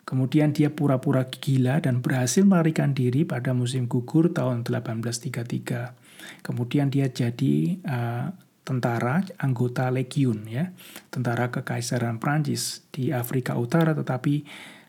Kemudian 0.08 0.56
dia 0.56 0.72
pura-pura 0.72 1.28
gila 1.28 1.84
dan 1.84 2.00
berhasil 2.00 2.44
melarikan 2.44 2.96
diri 2.96 3.28
pada 3.28 3.52
musim 3.52 3.84
gugur 3.84 4.32
tahun 4.32 4.64
1833. 4.64 6.40
Kemudian 6.40 6.88
dia 6.88 7.08
jadi 7.12 7.80
uh, 7.84 8.32
tentara 8.64 9.20
anggota 9.38 9.92
legiun 9.92 10.48
ya, 10.48 10.72
tentara 11.12 11.52
kekaisaran 11.52 12.16
Prancis 12.16 12.82
di 12.90 13.12
Afrika 13.12 13.54
Utara 13.60 13.92
tetapi 13.92 14.42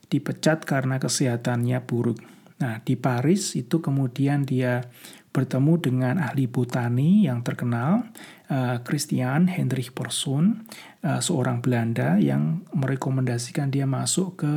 dipecat 0.08 0.64
karena 0.64 0.98
kesehatannya 0.98 1.84
buruk. 1.84 2.24
Nah, 2.56 2.80
di 2.82 2.96
Paris 2.96 3.60
itu 3.60 3.84
kemudian 3.84 4.48
dia 4.48 4.88
bertemu 5.36 5.74
dengan 5.84 6.16
ahli 6.24 6.48
botani 6.48 7.28
yang 7.28 7.44
terkenal, 7.44 8.08
uh, 8.48 8.80
Christian 8.88 9.52
Hendrik 9.52 9.92
Persson, 9.92 10.64
uh, 11.04 11.20
seorang 11.20 11.60
Belanda 11.60 12.16
yang 12.16 12.64
merekomendasikan 12.72 13.68
dia 13.68 13.84
masuk 13.84 14.40
ke 14.40 14.56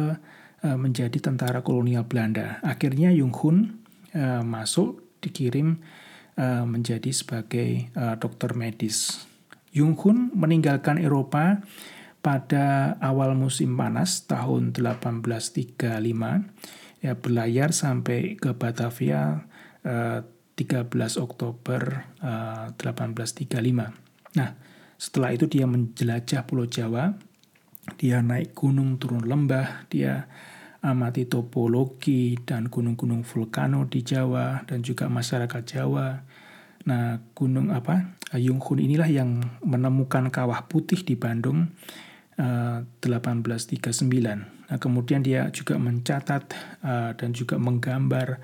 Eh, 0.58 0.74
menjadi 0.74 1.22
tentara 1.22 1.62
kolonial 1.62 2.02
Belanda. 2.02 2.58
Akhirnya 2.66 3.14
Jung 3.14 3.30
Hun 3.30 3.78
masuk 4.42 5.22
dikirim 5.22 5.78
uh, 6.38 6.62
menjadi 6.62 7.10
sebagai 7.10 7.90
uh, 7.98 8.14
dokter 8.16 8.54
medis. 8.54 9.26
Jung 9.74 9.98
Hun 9.98 10.30
meninggalkan 10.32 11.02
Eropa 11.02 11.60
pada 12.22 12.96
awal 13.02 13.34
musim 13.34 13.76
panas 13.76 14.24
tahun 14.24 14.72
1835 14.72 15.82
ya 17.04 17.12
berlayar 17.14 17.70
sampai 17.74 18.38
ke 18.38 18.54
Batavia 18.54 19.44
uh, 19.82 20.22
13 20.54 20.88
Oktober 21.18 22.08
uh, 22.22 22.72
1835. 22.78 24.38
Nah, 24.38 24.50
setelah 24.98 25.30
itu 25.30 25.46
dia 25.46 25.66
menjelajah 25.66 26.42
Pulau 26.46 26.66
Jawa 26.66 27.14
dia 27.96 28.20
naik 28.20 28.52
gunung 28.52 29.00
turun 29.00 29.24
lembah, 29.24 29.88
dia 29.88 30.28
amati 30.84 31.24
topologi 31.24 32.36
dan 32.44 32.68
gunung-gunung 32.68 33.24
vulkano 33.24 33.88
di 33.88 34.04
Jawa 34.04 34.68
dan 34.68 34.84
juga 34.84 35.08
masyarakat 35.08 35.62
Jawa. 35.64 36.27
Nah, 36.88 37.20
gunung 37.36 37.68
apa? 37.68 38.16
Yung 38.40 38.64
Hun 38.64 38.80
inilah 38.80 39.08
yang 39.12 39.44
menemukan 39.60 40.32
kawah 40.32 40.64
putih 40.64 41.04
di 41.04 41.20
Bandung 41.20 41.68
eh, 42.40 42.80
1839. 43.04 44.58
Nah, 44.68 44.76
kemudian 44.76 45.24
dia 45.24 45.48
juga 45.48 45.80
mencatat 45.80 46.44
uh, 46.84 47.10
dan 47.16 47.32
juga 47.32 47.56
menggambar 47.56 48.36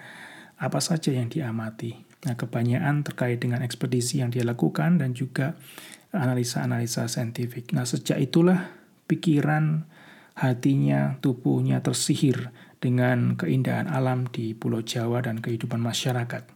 apa 0.57 0.81
saja 0.81 1.13
yang 1.13 1.29
diamati. 1.29 2.01
Nah, 2.25 2.33
kebanyakan 2.33 3.05
terkait 3.05 3.45
dengan 3.45 3.61
ekspedisi 3.61 4.25
yang 4.25 4.33
dia 4.33 4.41
lakukan 4.41 4.97
dan 4.97 5.13
juga 5.13 5.53
analisa-analisa 6.17 7.05
saintifik. 7.13 7.77
Nah, 7.77 7.85
sejak 7.85 8.17
itulah 8.17 8.73
pikiran, 9.05 9.85
hatinya, 10.33 11.21
tubuhnya 11.21 11.85
tersihir 11.85 12.57
dengan 12.81 13.37
keindahan 13.37 13.93
alam 13.93 14.25
di 14.25 14.57
Pulau 14.57 14.81
Jawa 14.81 15.21
dan 15.21 15.45
kehidupan 15.45 15.85
masyarakat. 15.85 16.49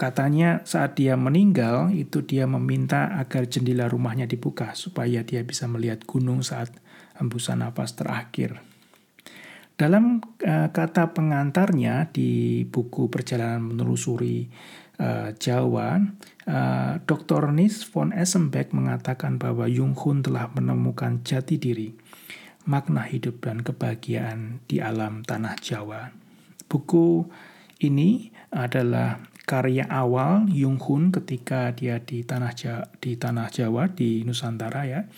Katanya 0.00 0.64
saat 0.64 0.96
dia 0.96 1.12
meninggal 1.12 1.92
itu 1.92 2.24
dia 2.24 2.48
meminta 2.48 3.20
agar 3.20 3.44
jendela 3.44 3.84
rumahnya 3.84 4.24
dibuka 4.24 4.72
supaya 4.72 5.20
dia 5.20 5.44
bisa 5.44 5.68
melihat 5.68 6.08
gunung 6.08 6.40
saat 6.40 6.72
hembusan 7.20 7.60
nafas 7.60 8.00
terakhir. 8.00 8.64
Dalam 9.76 10.24
uh, 10.24 10.68
kata 10.72 11.12
pengantarnya 11.12 12.08
di 12.16 12.64
buku 12.64 13.12
Perjalanan 13.12 13.60
Menelusuri 13.60 14.48
uh, 15.00 15.36
Jawa, 15.36 16.00
uh, 16.00 16.04
eh, 16.48 16.92
Dr. 17.04 17.52
Nis 17.52 17.84
von 17.84 18.16
Essenbeck 18.16 18.72
mengatakan 18.72 19.36
bahwa 19.36 19.68
Jung 19.68 19.92
Hun 19.92 20.24
telah 20.24 20.48
menemukan 20.52 21.20
jati 21.24 21.60
diri, 21.60 21.92
makna 22.64 23.04
hidup 23.04 23.44
dan 23.44 23.60
kebahagiaan 23.60 24.64
di 24.64 24.80
alam 24.80 25.24
tanah 25.28 25.60
Jawa. 25.60 26.08
Buku 26.68 27.28
ini 27.80 28.32
adalah 28.52 29.30
karya 29.50 29.82
awal 29.90 30.46
Jung 30.46 30.78
Hun 30.78 31.10
ketika 31.10 31.74
dia 31.74 31.98
di 31.98 32.22
tanah 32.22 32.54
Jawa, 32.54 32.86
di 33.02 33.18
tanah 33.18 33.50
Jawa 33.50 33.90
di 33.90 34.22
Nusantara 34.22 34.86
ya. 34.86 35.10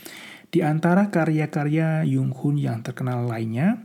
Di 0.49 0.65
antara 0.65 1.13
karya-karya 1.13 2.09
Jung 2.09 2.33
Hun 2.33 2.57
yang 2.57 2.81
terkenal 2.81 3.29
lainnya, 3.29 3.85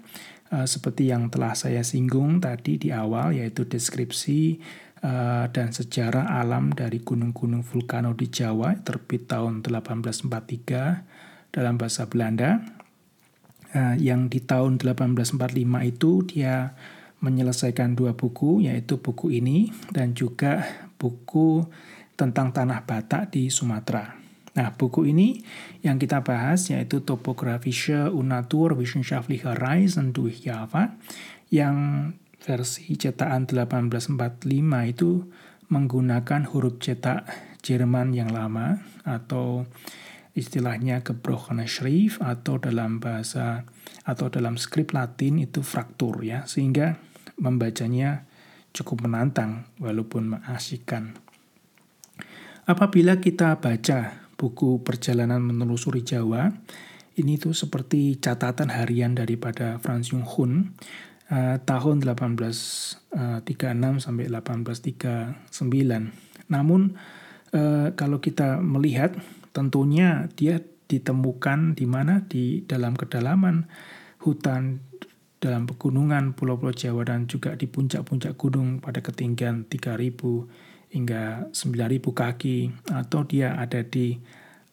uh, 0.56 0.64
seperti 0.64 1.12
yang 1.12 1.28
telah 1.28 1.52
saya 1.52 1.84
singgung 1.84 2.40
tadi 2.40 2.80
di 2.80 2.96
awal, 2.96 3.36
yaitu 3.36 3.68
deskripsi 3.68 4.64
uh, 5.04 5.52
dan 5.52 5.76
sejarah 5.76 6.40
alam 6.40 6.72
dari 6.72 7.04
gunung-gunung 7.04 7.68
vulkano 7.68 8.16
di 8.16 8.32
Jawa 8.32 8.80
terbit 8.80 9.28
tahun 9.28 9.68
1843 9.68 11.52
dalam 11.52 11.76
bahasa 11.76 12.08
Belanda. 12.08 12.64
Uh, 13.76 14.00
yang 14.00 14.32
di 14.32 14.40
tahun 14.40 14.80
1845 14.80 15.44
itu 15.92 16.12
dia 16.24 16.72
menyelesaikan 17.22 17.98
dua 17.98 18.14
buku 18.14 18.66
yaitu 18.66 19.02
buku 19.02 19.34
ini 19.34 19.74
dan 19.90 20.14
juga 20.14 20.66
buku 21.02 21.66
tentang 22.18 22.54
tanah 22.54 22.86
Batak 22.86 23.34
di 23.34 23.50
Sumatera. 23.54 24.18
Nah, 24.58 24.74
buku 24.74 25.06
ini 25.06 25.46
yang 25.86 26.02
kita 26.02 26.26
bahas 26.26 26.74
yaitu 26.74 27.06
Topographische 27.06 28.10
und 28.10 28.34
Naturwissenschaftliche 28.34 29.54
Reisen 29.54 30.18
durch 30.18 30.42
Java 30.42 30.98
yang 31.54 32.10
versi 32.42 32.98
cetakan 32.98 33.46
1845 33.46 34.42
itu 34.90 35.30
menggunakan 35.70 36.42
huruf 36.50 36.82
cetak 36.82 37.30
Jerman 37.62 38.18
yang 38.18 38.34
lama 38.34 38.82
atau 39.06 39.70
istilahnya 40.38 41.02
gebrochene 41.02 41.66
Schrift 41.66 42.22
atau 42.22 42.62
dalam 42.62 43.02
bahasa 43.02 43.66
atau 44.06 44.30
dalam 44.30 44.56
skrip 44.56 44.94
Latin 44.94 45.42
itu 45.42 45.66
fraktur 45.66 46.22
ya, 46.22 46.46
sehingga 46.46 47.02
membacanya 47.42 48.30
cukup 48.72 49.10
menantang 49.10 49.66
walaupun 49.82 50.38
mengasyikkan. 50.38 51.18
Apabila 52.68 53.18
kita 53.18 53.58
baca 53.58 54.28
buku 54.38 54.86
Perjalanan 54.86 55.42
Menelusuri 55.42 56.06
Jawa, 56.06 56.54
ini 57.18 57.42
tuh 57.42 57.58
seperti 57.58 58.22
catatan 58.22 58.70
harian 58.70 59.18
daripada 59.18 59.82
Franz 59.82 60.14
Jung 60.14 60.28
Hun 60.28 60.78
uh, 61.34 61.58
tahun 61.64 62.06
1836 62.06 63.18
uh, 63.18 63.42
sampai 63.98 64.30
1839. 64.30 66.54
Namun 66.54 66.94
uh, 67.56 67.88
kalau 67.98 68.22
kita 68.22 68.62
melihat 68.62 69.18
tentunya 69.58 70.30
dia 70.38 70.62
ditemukan 70.62 71.74
di 71.74 71.90
mana 71.90 72.22
di 72.30 72.62
dalam 72.70 72.94
kedalaman 72.94 73.66
hutan 74.22 74.86
dalam 75.42 75.66
pegunungan 75.66 76.38
pulau-pulau 76.38 76.74
Jawa 76.74 77.10
dan 77.10 77.26
juga 77.26 77.58
di 77.58 77.66
puncak-puncak 77.66 78.38
gunung 78.38 78.78
pada 78.78 79.02
ketinggian 79.02 79.66
3000 79.66 80.94
hingga 80.94 81.50
9000 81.54 82.22
kaki 82.22 82.58
atau 82.94 83.26
dia 83.26 83.58
ada 83.58 83.82
di 83.82 84.18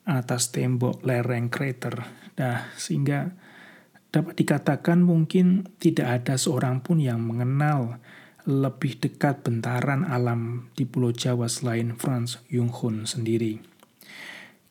atas 0.05 0.53
tembok 0.53 1.01
lereng 1.05 1.49
krater. 1.49 2.05
Nah, 2.37 2.69
sehingga 2.77 3.33
dapat 4.13 4.37
dikatakan 4.37 5.01
mungkin 5.01 5.69
tidak 5.81 6.23
ada 6.23 6.37
seorang 6.37 6.85
pun 6.85 7.01
yang 7.01 7.25
mengenal 7.25 7.99
lebih 8.45 9.01
dekat 9.01 9.41
bentaran 9.41 10.05
alam 10.05 10.69
di 10.77 10.85
Pulau 10.85 11.17
Jawa 11.17 11.49
selain 11.49 11.97
Franz 11.97 12.45
Junghun 12.53 13.09
sendiri. 13.09 13.74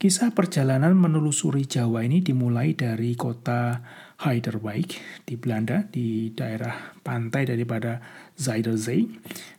Kisah 0.02 0.36
perjalanan 0.36 0.98
menelusuri 1.00 1.64
Jawa 1.64 2.04
ini 2.04 2.20
dimulai 2.20 2.76
dari 2.76 3.16
kota 3.16 3.80
Heiderwijk 4.20 5.24
di 5.24 5.40
Belanda 5.40 5.88
di 5.88 6.32
daerah 6.36 6.96
pantai 7.00 7.48
daripada 7.48 8.04
Zuiderzee. 8.36 9.08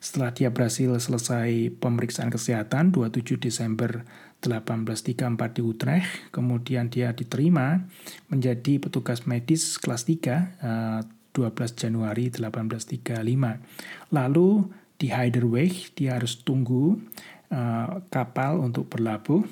Setelah 0.00 0.36
dia 0.36 0.52
berhasil 0.52 1.00
selesai 1.00 1.72
pemeriksaan 1.80 2.28
kesehatan 2.28 2.92
27 2.92 3.40
Desember 3.40 4.04
1834 4.44 5.56
di 5.56 5.62
Utrecht, 5.64 6.10
kemudian 6.28 6.92
dia 6.92 7.16
diterima 7.16 7.80
menjadi 8.28 8.76
petugas 8.76 9.24
medis 9.24 9.80
kelas 9.80 10.04
3 10.04 11.32
12 11.32 11.40
eh, 11.40 11.68
Januari 11.72 12.28
1835. 12.28 14.12
Lalu 14.12 14.48
di 15.00 15.08
Heiderwijk 15.10 15.96
dia 15.98 16.14
harus 16.16 16.38
tunggu 16.46 16.94
uh, 17.50 17.98
kapal 18.08 18.62
untuk 18.62 18.86
berlabuh 18.86 19.42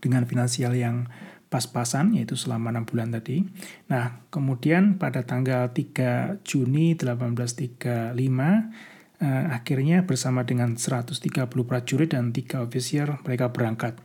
dengan 0.00 0.26
finansial 0.26 0.74
yang 0.74 1.06
pas-pasan 1.50 2.14
yaitu 2.14 2.38
selama 2.38 2.70
6 2.70 2.88
bulan 2.88 3.10
tadi. 3.10 3.42
Nah, 3.90 4.22
kemudian 4.30 4.96
pada 4.96 5.26
tanggal 5.26 5.74
3 5.74 6.40
Juni 6.46 6.94
1835 6.94 8.14
eh, 8.14 9.44
akhirnya 9.50 10.06
bersama 10.06 10.46
dengan 10.46 10.78
130 10.78 11.50
prajurit 11.50 12.14
dan 12.14 12.30
3 12.30 12.64
ofisier 12.64 13.18
mereka 13.26 13.50
berangkat. 13.50 13.98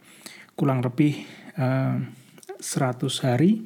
Kurang 0.58 0.82
lebih 0.82 1.22
eh, 1.56 1.96
100 2.60 3.26
hari 3.26 3.62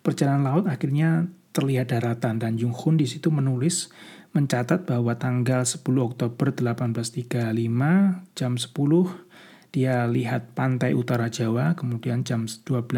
perjalanan 0.00 0.48
laut 0.48 0.64
akhirnya 0.64 1.28
terlihat 1.52 1.92
daratan 1.92 2.40
dan 2.40 2.56
Jung 2.56 2.72
Hun 2.72 2.96
di 2.96 3.04
situ 3.04 3.28
menulis 3.28 3.92
mencatat 4.32 4.88
bahwa 4.88 5.16
tanggal 5.16 5.64
10 5.64 5.84
Oktober 5.84 6.52
1835 6.52 7.44
jam 8.36 8.52
10 8.56 9.27
dia 9.68 10.08
lihat 10.08 10.56
pantai 10.56 10.96
utara 10.96 11.28
Jawa, 11.28 11.76
kemudian 11.76 12.24
jam 12.24 12.48
12 12.48 12.88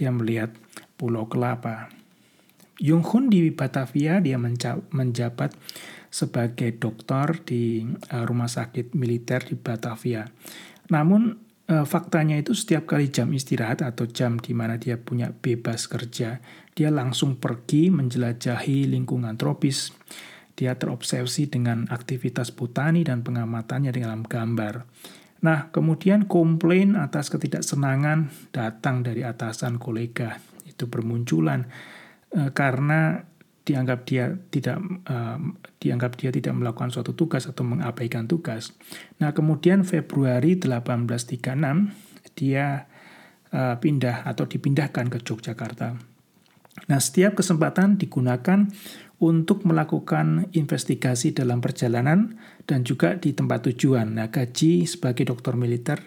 dia 0.00 0.08
melihat 0.08 0.52
Pulau 0.96 1.28
Kelapa. 1.28 1.92
Jung 2.80 3.04
Hun 3.04 3.28
di 3.28 3.52
Batavia 3.52 4.24
dia 4.24 4.40
menjabat 4.90 5.52
sebagai 6.08 6.74
dokter 6.80 7.44
di 7.44 7.84
uh, 7.84 8.24
rumah 8.24 8.48
sakit 8.48 8.96
militer 8.96 9.44
di 9.44 9.54
Batavia. 9.54 10.24
Namun 10.88 11.36
uh, 11.70 11.86
faktanya 11.86 12.40
itu 12.40 12.56
setiap 12.56 12.88
kali 12.88 13.12
jam 13.12 13.30
istirahat 13.30 13.84
atau 13.84 14.08
jam 14.08 14.40
di 14.40 14.56
mana 14.56 14.80
dia 14.80 14.96
punya 14.96 15.30
bebas 15.30 15.86
kerja, 15.86 16.40
dia 16.72 16.88
langsung 16.88 17.36
pergi 17.36 17.92
menjelajahi 17.92 18.90
lingkungan 18.90 19.36
tropis. 19.36 19.92
Dia 20.56 20.76
terobsesi 20.76 21.48
dengan 21.48 21.88
aktivitas 21.88 22.52
botani 22.52 23.00
dan 23.04 23.24
pengamatannya 23.24 23.96
dalam 23.96 24.24
gambar. 24.24 24.84
Nah, 25.40 25.72
kemudian 25.72 26.28
komplain 26.28 27.00
atas 27.00 27.32
ketidaksenangan 27.32 28.28
datang 28.52 29.00
dari 29.00 29.24
atasan 29.24 29.80
kolega. 29.80 30.36
Itu 30.68 30.92
bermunculan 30.92 31.64
e, 32.28 32.52
karena 32.52 33.24
dianggap 33.64 34.04
dia 34.04 34.36
tidak 34.52 34.76
e, 35.08 35.16
dianggap 35.80 36.20
dia 36.20 36.28
tidak 36.28 36.52
melakukan 36.52 36.92
suatu 36.92 37.16
tugas 37.16 37.48
atau 37.48 37.64
mengabaikan 37.64 38.28
tugas. 38.28 38.76
Nah, 39.16 39.32
kemudian 39.32 39.80
Februari 39.88 40.60
1836 40.60 42.36
dia 42.36 42.84
e, 43.48 43.60
pindah 43.80 44.28
atau 44.28 44.44
dipindahkan 44.44 45.08
ke 45.08 45.24
Yogyakarta. 45.24 45.96
Nah, 46.86 47.00
setiap 47.00 47.40
kesempatan 47.40 47.96
digunakan 47.96 48.68
untuk 49.20 49.68
melakukan 49.68 50.48
investigasi 50.56 51.36
dalam 51.36 51.60
perjalanan 51.60 52.40
dan 52.70 52.86
juga 52.86 53.18
di 53.18 53.34
tempat 53.34 53.66
tujuan. 53.66 54.14
Nah, 54.14 54.30
gaji 54.30 54.86
sebagai 54.86 55.26
dokter 55.26 55.58
militer 55.58 55.98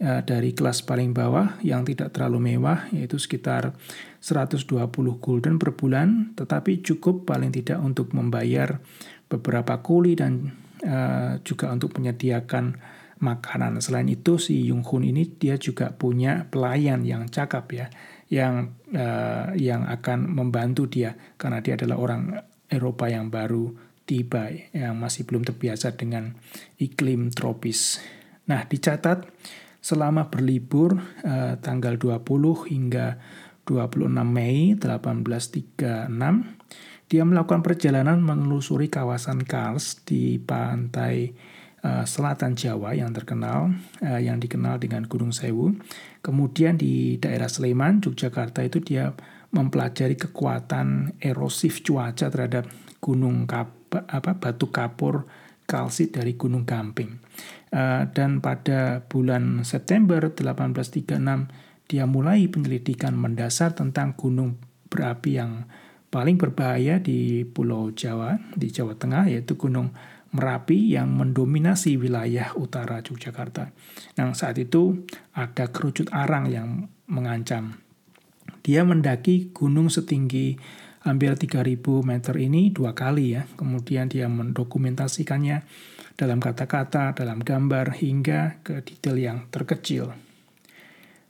eh, 0.00 0.24
dari 0.24 0.56
kelas 0.56 0.80
paling 0.88 1.12
bawah 1.12 1.60
yang 1.60 1.84
tidak 1.84 2.16
terlalu 2.16 2.56
mewah 2.56 2.88
yaitu 2.96 3.20
sekitar 3.20 3.76
120 4.24 4.88
gulden 5.20 5.60
per 5.60 5.76
bulan, 5.76 6.32
tetapi 6.32 6.80
cukup 6.80 7.28
paling 7.28 7.52
tidak 7.52 7.76
untuk 7.84 8.16
membayar 8.16 8.80
beberapa 9.28 9.84
kuli 9.84 10.16
dan 10.16 10.56
eh, 10.80 11.44
juga 11.44 11.68
untuk 11.68 11.92
menyediakan 12.00 12.96
makanan. 13.20 13.84
Selain 13.84 14.08
itu 14.08 14.40
si 14.40 14.64
Jung 14.64 14.86
Hun 14.86 15.04
ini 15.04 15.28
dia 15.28 15.60
juga 15.60 15.92
punya 15.92 16.48
pelayan 16.48 17.04
yang 17.04 17.28
cakap 17.28 17.66
ya 17.74 17.86
yang 18.28 18.76
uh, 18.92 19.56
yang 19.56 19.88
akan 19.88 20.28
membantu 20.28 20.84
dia 20.86 21.16
karena 21.40 21.64
dia 21.64 21.80
adalah 21.80 21.96
orang 21.96 22.22
Eropa 22.68 23.08
yang 23.08 23.32
baru 23.32 23.87
tiba 24.08 24.48
yang 24.72 24.96
masih 24.96 25.28
belum 25.28 25.44
terbiasa 25.44 25.92
dengan 25.92 26.32
iklim 26.80 27.28
tropis. 27.28 28.00
Nah, 28.48 28.64
dicatat 28.64 29.28
selama 29.84 30.32
berlibur 30.32 30.96
uh, 31.28 31.60
tanggal 31.60 32.00
20 32.00 32.24
hingga 32.72 33.20
26 33.68 34.08
Mei 34.24 34.72
1836 34.80 36.58
dia 37.08 37.24
melakukan 37.24 37.64
perjalanan 37.64 38.20
menelusuri 38.20 38.92
kawasan 38.92 39.44
Kars 39.48 40.04
di 40.04 40.36
pantai 40.36 41.32
uh, 41.80 42.04
selatan 42.04 42.52
Jawa 42.52 42.92
yang 42.92 43.16
terkenal, 43.16 43.72
uh, 44.04 44.20
yang 44.20 44.36
dikenal 44.36 44.76
dengan 44.76 45.08
Gunung 45.08 45.32
Sewu. 45.32 45.72
Kemudian 46.20 46.76
di 46.76 47.16
daerah 47.16 47.48
Sleman, 47.48 48.04
Yogyakarta 48.04 48.60
itu 48.60 48.84
dia 48.84 49.16
mempelajari 49.56 50.20
kekuatan 50.20 51.16
erosif 51.24 51.80
cuaca 51.80 52.28
terhadap 52.28 52.68
gunung 53.00 53.48
kap, 53.48 53.77
apa 53.90 54.36
batu 54.36 54.68
kapur 54.68 55.28
kalsit 55.68 56.16
dari 56.16 56.36
Gunung 56.36 56.64
Gamping. 56.64 57.20
Uh, 57.68 58.08
dan 58.16 58.40
pada 58.40 59.04
bulan 59.04 59.60
September 59.68 60.32
1836 60.32 61.04
dia 61.88 62.04
mulai 62.08 62.48
penyelidikan 62.48 63.16
mendasar 63.16 63.76
tentang 63.76 64.16
gunung 64.16 64.56
berapi 64.88 65.36
yang 65.36 65.68
paling 66.08 66.40
berbahaya 66.40 67.00
di 67.00 67.44
Pulau 67.44 67.92
Jawa, 67.92 68.40
di 68.56 68.72
Jawa 68.72 68.96
Tengah 68.96 69.28
yaitu 69.28 69.60
Gunung 69.60 69.92
Merapi 70.28 70.92
yang 70.92 71.16
mendominasi 71.16 71.96
wilayah 71.96 72.52
utara 72.52 73.00
Yogyakarta. 73.00 73.72
Nah, 74.20 74.36
saat 74.36 74.60
itu 74.60 75.08
ada 75.32 75.72
kerucut 75.72 76.12
arang 76.12 76.52
yang 76.52 76.92
mengancam. 77.08 77.80
Dia 78.60 78.84
mendaki 78.84 79.56
gunung 79.56 79.88
setinggi 79.88 80.60
hampir 81.08 81.32
3000 81.32 81.80
meter 82.04 82.34
ini 82.36 82.68
dua 82.68 82.92
kali 82.92 83.34
ya. 83.34 83.48
Kemudian 83.56 84.12
dia 84.12 84.28
mendokumentasikannya 84.28 85.64
dalam 86.20 86.38
kata-kata, 86.38 87.16
dalam 87.16 87.40
gambar, 87.40 87.96
hingga 87.96 88.60
ke 88.60 88.84
detail 88.84 89.16
yang 89.16 89.38
terkecil. 89.48 90.12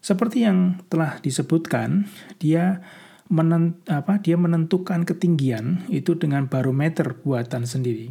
Seperti 0.02 0.42
yang 0.42 0.82
telah 0.90 1.22
disebutkan, 1.22 2.10
dia 2.42 2.82
menent, 3.30 3.78
apa, 3.86 4.18
dia 4.18 4.34
menentukan 4.40 5.04
ketinggian 5.06 5.86
itu 5.92 6.16
dengan 6.16 6.48
barometer 6.48 7.14
buatan 7.20 7.68
sendiri 7.68 8.10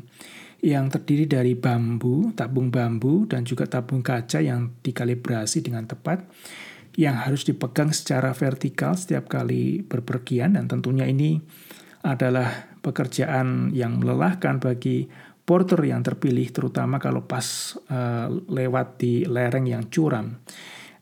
yang 0.61 0.89
terdiri 0.89 1.29
dari 1.29 1.53
bambu, 1.53 2.33
tabung 2.33 2.73
bambu, 2.73 3.29
dan 3.29 3.45
juga 3.45 3.69
tabung 3.69 4.01
kaca 4.01 4.41
yang 4.41 4.73
dikalibrasi 4.81 5.61
dengan 5.61 5.85
tepat 5.85 6.25
yang 6.97 7.21
harus 7.21 7.45
dipegang 7.45 7.93
secara 7.93 8.33
vertikal 8.33 8.97
setiap 8.97 9.29
kali 9.29 9.85
berpergian 9.85 10.57
dan 10.57 10.65
tentunya 10.65 11.05
ini 11.05 11.37
adalah 12.01 12.73
pekerjaan 12.81 13.69
yang 13.69 14.01
melelahkan 14.01 14.57
bagi 14.57 15.05
porter 15.47 15.79
yang 15.85 16.01
terpilih 16.01 16.49
terutama 16.49 16.97
kalau 16.97 17.23
pas 17.23 17.77
uh, 17.93 18.27
lewat 18.49 18.99
di 18.99 19.23
lereng 19.23 19.69
yang 19.69 19.87
curam. 19.87 20.41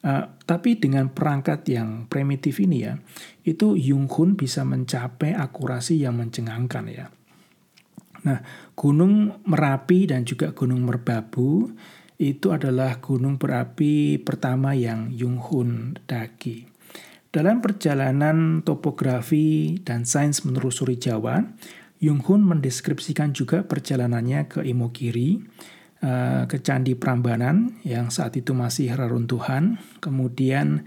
Uh, 0.05 0.37
tapi 0.45 0.77
dengan 0.77 1.09
perangkat 1.09 1.65
yang 1.65 2.05
primitif 2.05 2.61
ini 2.61 2.85
ya, 2.85 2.93
itu 3.41 3.73
Yung 3.73 4.05
Hun 4.05 4.37
bisa 4.37 4.61
mencapai 4.61 5.33
akurasi 5.33 5.97
yang 5.97 6.21
mencengangkan 6.21 6.85
ya. 6.93 7.09
Nah, 8.25 8.41
Gunung 8.77 9.41
Merapi 9.49 10.09
dan 10.09 10.21
juga 10.25 10.53
Gunung 10.53 10.85
Merbabu 10.85 11.73
itu 12.15 12.51
adalah 12.55 13.03
gunung 13.03 13.35
berapi 13.35 14.21
pertama 14.21 14.71
yang 14.71 15.11
Yung 15.11 15.39
Hun 15.39 15.99
daki. 16.07 16.67
Dalam 17.31 17.59
perjalanan 17.59 18.63
topografi 18.63 19.79
dan 19.83 20.07
sains 20.07 20.47
menelusuri 20.47 20.95
Jawa, 20.95 21.43
Yung 21.99 22.23
Hun 22.23 22.47
mendeskripsikan 22.47 23.35
juga 23.35 23.67
perjalanannya 23.67 24.47
ke 24.47 24.59
Imogiri, 24.63 25.43
Eh, 26.05 26.43
ke 26.45 26.61
Candi 26.61 26.93
Prambanan 26.93 27.81
yang 27.81 28.13
saat 28.13 28.37
itu 28.37 28.53
masih 28.53 28.93
reruntuhan, 28.93 29.81
kemudian 30.03 30.85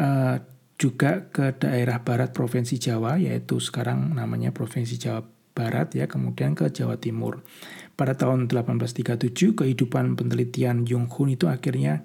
uh, 0.00 0.40
juga 0.80 1.28
ke 1.28 1.52
daerah 1.58 2.00
barat 2.00 2.32
Provinsi 2.32 2.80
Jawa, 2.80 3.20
yaitu 3.20 3.60
sekarang 3.60 4.16
namanya 4.16 4.56
Provinsi 4.56 4.96
Jawa 4.96 5.26
Barat 5.54 5.94
ya, 5.94 6.10
kemudian 6.10 6.58
ke 6.58 6.68
Jawa 6.68 6.98
Timur. 6.98 7.46
Pada 7.94 8.18
tahun 8.18 8.50
1837, 8.50 9.54
kehidupan 9.54 10.18
penelitian 10.18 10.82
Yung 10.90 11.06
Hun 11.06 11.38
itu 11.38 11.46
akhirnya 11.46 12.02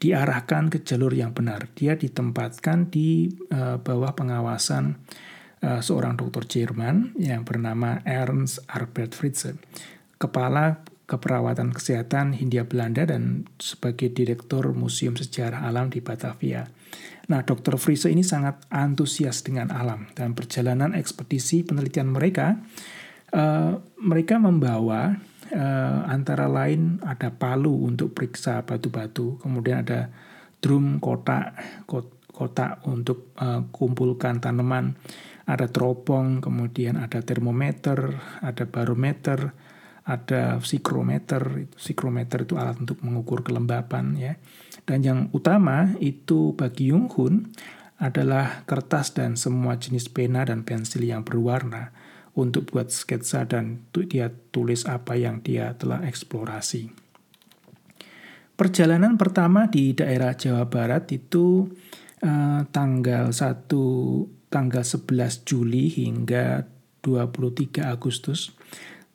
diarahkan 0.00 0.72
ke 0.72 0.80
jalur 0.80 1.12
yang 1.12 1.36
benar. 1.36 1.68
Dia 1.76 2.00
ditempatkan 2.00 2.88
di 2.88 3.28
uh, 3.52 3.76
bawah 3.76 4.16
pengawasan 4.16 4.96
uh, 5.62 5.80
seorang 5.84 6.16
dokter 6.16 6.48
Jerman 6.48 7.18
yang 7.20 7.44
bernama 7.44 8.00
Ernst 8.06 8.64
Albert 8.70 9.12
Fritze, 9.12 9.58
kepala 10.16 10.80
keperawatan 11.08 11.72
kesehatan 11.72 12.36
Hindia 12.36 12.68
Belanda 12.68 13.08
dan 13.08 13.48
sebagai 13.56 14.12
direktur 14.12 14.76
Museum 14.76 15.16
Sejarah 15.16 15.64
Alam 15.64 15.88
di 15.88 16.04
Batavia. 16.04 16.68
Nah, 17.28 17.44
Dr. 17.44 17.76
Friese 17.76 18.08
ini 18.08 18.24
sangat 18.24 18.64
antusias 18.72 19.44
dengan 19.44 19.68
alam 19.68 20.08
dan 20.16 20.32
perjalanan 20.32 20.96
ekspedisi 20.96 21.60
penelitian 21.60 22.08
mereka. 22.08 22.56
Uh, 23.28 23.84
mereka 24.00 24.40
membawa 24.40 25.12
uh, 25.52 26.00
antara 26.08 26.48
lain 26.48 27.04
ada 27.04 27.28
palu 27.28 27.84
untuk 27.84 28.16
periksa 28.16 28.64
batu-batu, 28.64 29.36
kemudian 29.44 29.84
ada 29.84 30.08
drum 30.64 30.96
kotak 30.96 31.52
kotak 32.32 32.80
untuk 32.88 33.36
uh, 33.36 33.66
kumpulkan 33.68 34.40
tanaman, 34.40 34.96
ada 35.44 35.68
teropong, 35.68 36.40
kemudian 36.40 36.96
ada 36.96 37.20
termometer, 37.20 38.16
ada 38.40 38.64
barometer, 38.64 39.52
ada 40.08 40.56
psikrometer, 40.64 41.68
psikrometer 41.76 42.48
itu 42.48 42.56
alat 42.56 42.80
untuk 42.80 43.04
mengukur 43.04 43.44
kelembapan 43.44 44.16
ya. 44.16 44.32
Dan 44.88 45.04
yang 45.04 45.20
utama 45.36 45.92
itu 46.00 46.56
bagi 46.56 46.88
Yung 46.96 47.12
Hun 47.12 47.52
adalah 48.00 48.64
kertas 48.64 49.12
dan 49.12 49.36
semua 49.36 49.76
jenis 49.76 50.08
pena 50.08 50.48
dan 50.48 50.64
pensil 50.64 51.04
yang 51.04 51.28
berwarna 51.28 51.92
untuk 52.32 52.72
buat 52.72 52.88
sketsa 52.88 53.44
dan 53.44 53.84
dia 53.92 54.32
tulis 54.54 54.88
apa 54.88 55.18
yang 55.18 55.44
dia 55.44 55.76
telah 55.76 56.00
eksplorasi. 56.06 56.88
Perjalanan 58.56 59.20
pertama 59.20 59.68
di 59.68 59.92
daerah 59.92 60.32
Jawa 60.34 60.66
Barat 60.66 61.10
itu 61.12 61.68
uh, 62.24 62.62
tanggal 62.70 63.30
1 63.30 63.70
tanggal 64.48 64.82
11 64.82 65.44
Juli 65.44 65.92
hingga 65.92 66.64
23 67.04 67.84
Agustus 67.84 68.50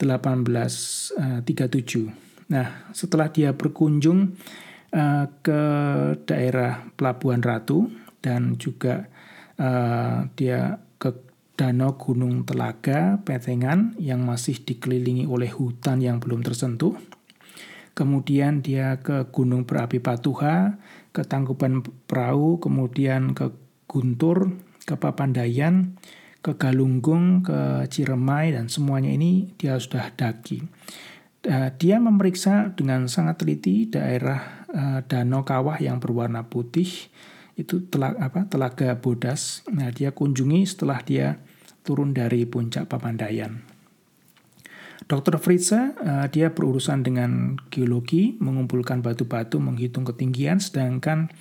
1837. 0.03 1.15
Eh, 1.15 2.11
nah, 2.51 2.91
setelah 2.91 3.31
dia 3.31 3.55
berkunjung 3.55 4.35
uh, 4.93 5.25
ke 5.41 5.61
daerah 6.27 6.85
Pelabuhan 6.93 7.41
Ratu 7.41 7.89
dan 8.19 8.55
juga 8.59 9.07
uh, 9.57 10.27
dia 10.37 10.79
ke 11.01 11.09
Danau 11.53 11.95
Gunung 11.95 12.45
Telaga, 12.45 13.21
Petengan 13.21 13.93
yang 14.01 14.25
masih 14.25 14.61
dikelilingi 14.61 15.29
oleh 15.29 15.49
hutan 15.49 16.01
yang 16.01 16.17
belum 16.17 16.41
tersentuh. 16.41 16.97
Kemudian 17.93 18.65
dia 18.65 18.97
ke 19.05 19.29
Gunung 19.29 19.69
Berapi 19.69 20.01
Patuha, 20.01 20.81
ke 21.13 21.21
Tangkuban 21.21 21.85
Perahu, 22.09 22.57
kemudian 22.57 23.37
ke 23.37 23.53
Guntur, 23.85 24.49
ke 24.89 24.97
Papandayan, 24.97 25.93
ke 26.43 26.59
Galunggung, 26.59 27.39
ke 27.47 27.87
Ciremai, 27.87 28.51
dan 28.51 28.67
semuanya 28.67 29.15
ini 29.15 29.55
dia 29.55 29.79
sudah 29.79 30.11
daki. 30.11 30.59
Uh, 31.43 31.71
dia 31.79 32.03
memeriksa 32.03 32.75
dengan 32.75 33.07
sangat 33.07 33.39
teliti 33.39 33.87
daerah 33.87 34.67
uh, 34.67 34.99
danau 35.07 35.47
kawah 35.47 35.79
yang 35.79 36.03
berwarna 36.03 36.43
putih, 36.51 36.91
itu 37.55 37.87
telag, 37.87 38.19
apa, 38.19 38.43
telaga 38.51 38.99
bodas. 38.99 39.63
Nah, 39.71 39.87
dia 39.95 40.11
kunjungi 40.11 40.67
setelah 40.67 40.99
dia 40.99 41.39
turun 41.87 42.11
dari 42.11 42.43
puncak 42.43 42.91
Papandayan. 42.91 43.63
Dr. 45.07 45.35
Fritze, 45.39 45.95
uh, 45.99 46.27
dia 46.27 46.51
berurusan 46.51 47.03
dengan 47.07 47.59
geologi, 47.71 48.35
mengumpulkan 48.39 48.99
batu-batu, 48.99 49.59
menghitung 49.63 50.07
ketinggian, 50.07 50.59
sedangkan 50.59 51.31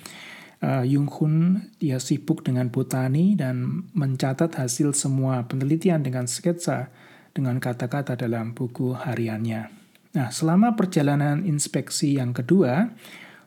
uh, 0.63 0.83
Yung 0.87 1.11
Hun 1.11 1.67
dia 1.77 1.99
sibuk 1.99 2.47
dengan 2.47 2.71
botani 2.71 3.35
dan 3.35 3.85
mencatat 3.91 4.55
hasil 4.55 4.95
semua 4.95 5.45
penelitian 5.45 6.01
dengan 6.01 6.25
sketsa 6.25 6.89
dengan 7.35 7.59
kata-kata 7.59 8.15
dalam 8.15 8.55
buku 8.55 8.95
hariannya. 8.95 9.69
Nah, 10.13 10.29
selama 10.29 10.77
perjalanan 10.77 11.43
inspeksi 11.43 12.17
yang 12.17 12.31
kedua, 12.31 12.95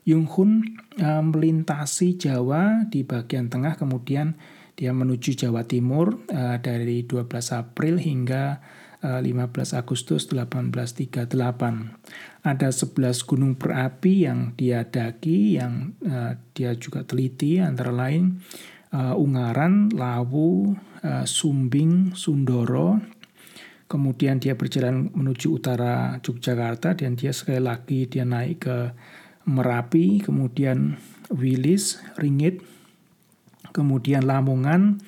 Yung 0.05 0.29
Hun 0.29 0.77
uh, 1.01 1.25
melintasi 1.25 2.21
Jawa 2.21 2.87
di 2.87 3.03
bagian 3.03 3.51
tengah, 3.51 3.75
kemudian 3.75 4.37
dia 4.77 4.93
menuju 4.93 5.35
Jawa 5.35 5.65
Timur 5.65 6.21
uh, 6.29 6.61
dari 6.61 7.09
12 7.09 7.33
April 7.57 7.97
hingga 7.97 8.61
15 9.07 9.77
Agustus 9.77 10.27
1838 10.33 12.36
ada 12.47 12.71
11 12.71 13.27
gunung 13.27 13.59
berapi 13.59 14.23
yang 14.23 14.55
dia 14.55 14.87
daki, 14.87 15.59
yang 15.59 15.99
uh, 16.07 16.39
dia 16.55 16.79
juga 16.79 17.03
teliti, 17.03 17.59
antara 17.59 17.91
lain 17.91 18.39
uh, 18.95 19.19
Ungaran, 19.19 19.91
Lawu, 19.91 20.79
uh, 21.03 21.27
Sumbing, 21.27 22.15
Sundoro. 22.15 23.03
Kemudian 23.91 24.39
dia 24.39 24.55
berjalan 24.55 25.11
menuju 25.11 25.59
utara 25.59 26.23
Yogyakarta 26.23 26.95
dan 26.95 27.19
dia 27.19 27.35
sekali 27.35 27.63
lagi 27.63 28.07
dia 28.07 28.23
naik 28.23 28.67
ke 28.67 28.79
Merapi, 29.47 30.23
kemudian 30.27 30.99
Wilis, 31.31 32.03
Ringit, 32.19 32.63
kemudian 33.71 34.27
Lamongan, 34.27 34.99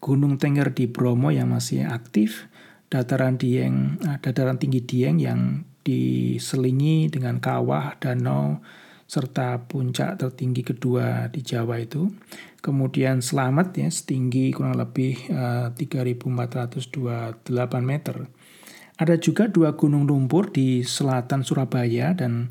Gunung 0.00 0.40
Tengger 0.40 0.72
di 0.72 0.88
Bromo 0.88 1.28
yang 1.28 1.52
masih 1.52 1.84
aktif, 1.84 2.48
dataran 2.88 3.36
Dieng, 3.36 4.00
dataran 4.24 4.56
tinggi 4.56 4.80
Dieng 4.80 5.20
yang 5.20 5.68
diselingi 5.86 7.06
dengan 7.06 7.38
kawah, 7.38 7.94
danau, 8.02 8.58
serta 9.06 9.70
puncak 9.70 10.18
tertinggi 10.18 10.66
kedua 10.66 11.30
di 11.30 11.46
Jawa 11.46 11.78
itu. 11.78 12.10
Kemudian 12.58 13.22
selamat 13.22 13.78
ya 13.78 13.86
setinggi 13.86 14.50
kurang 14.50 14.74
lebih 14.74 15.30
uh, 15.30 15.70
eh, 15.70 15.86
3.428 16.26 17.46
meter. 17.86 18.26
Ada 18.98 19.14
juga 19.22 19.46
dua 19.46 19.78
gunung 19.78 20.08
lumpur 20.08 20.50
di 20.50 20.82
selatan 20.82 21.46
Surabaya 21.46 22.16
dan 22.16 22.50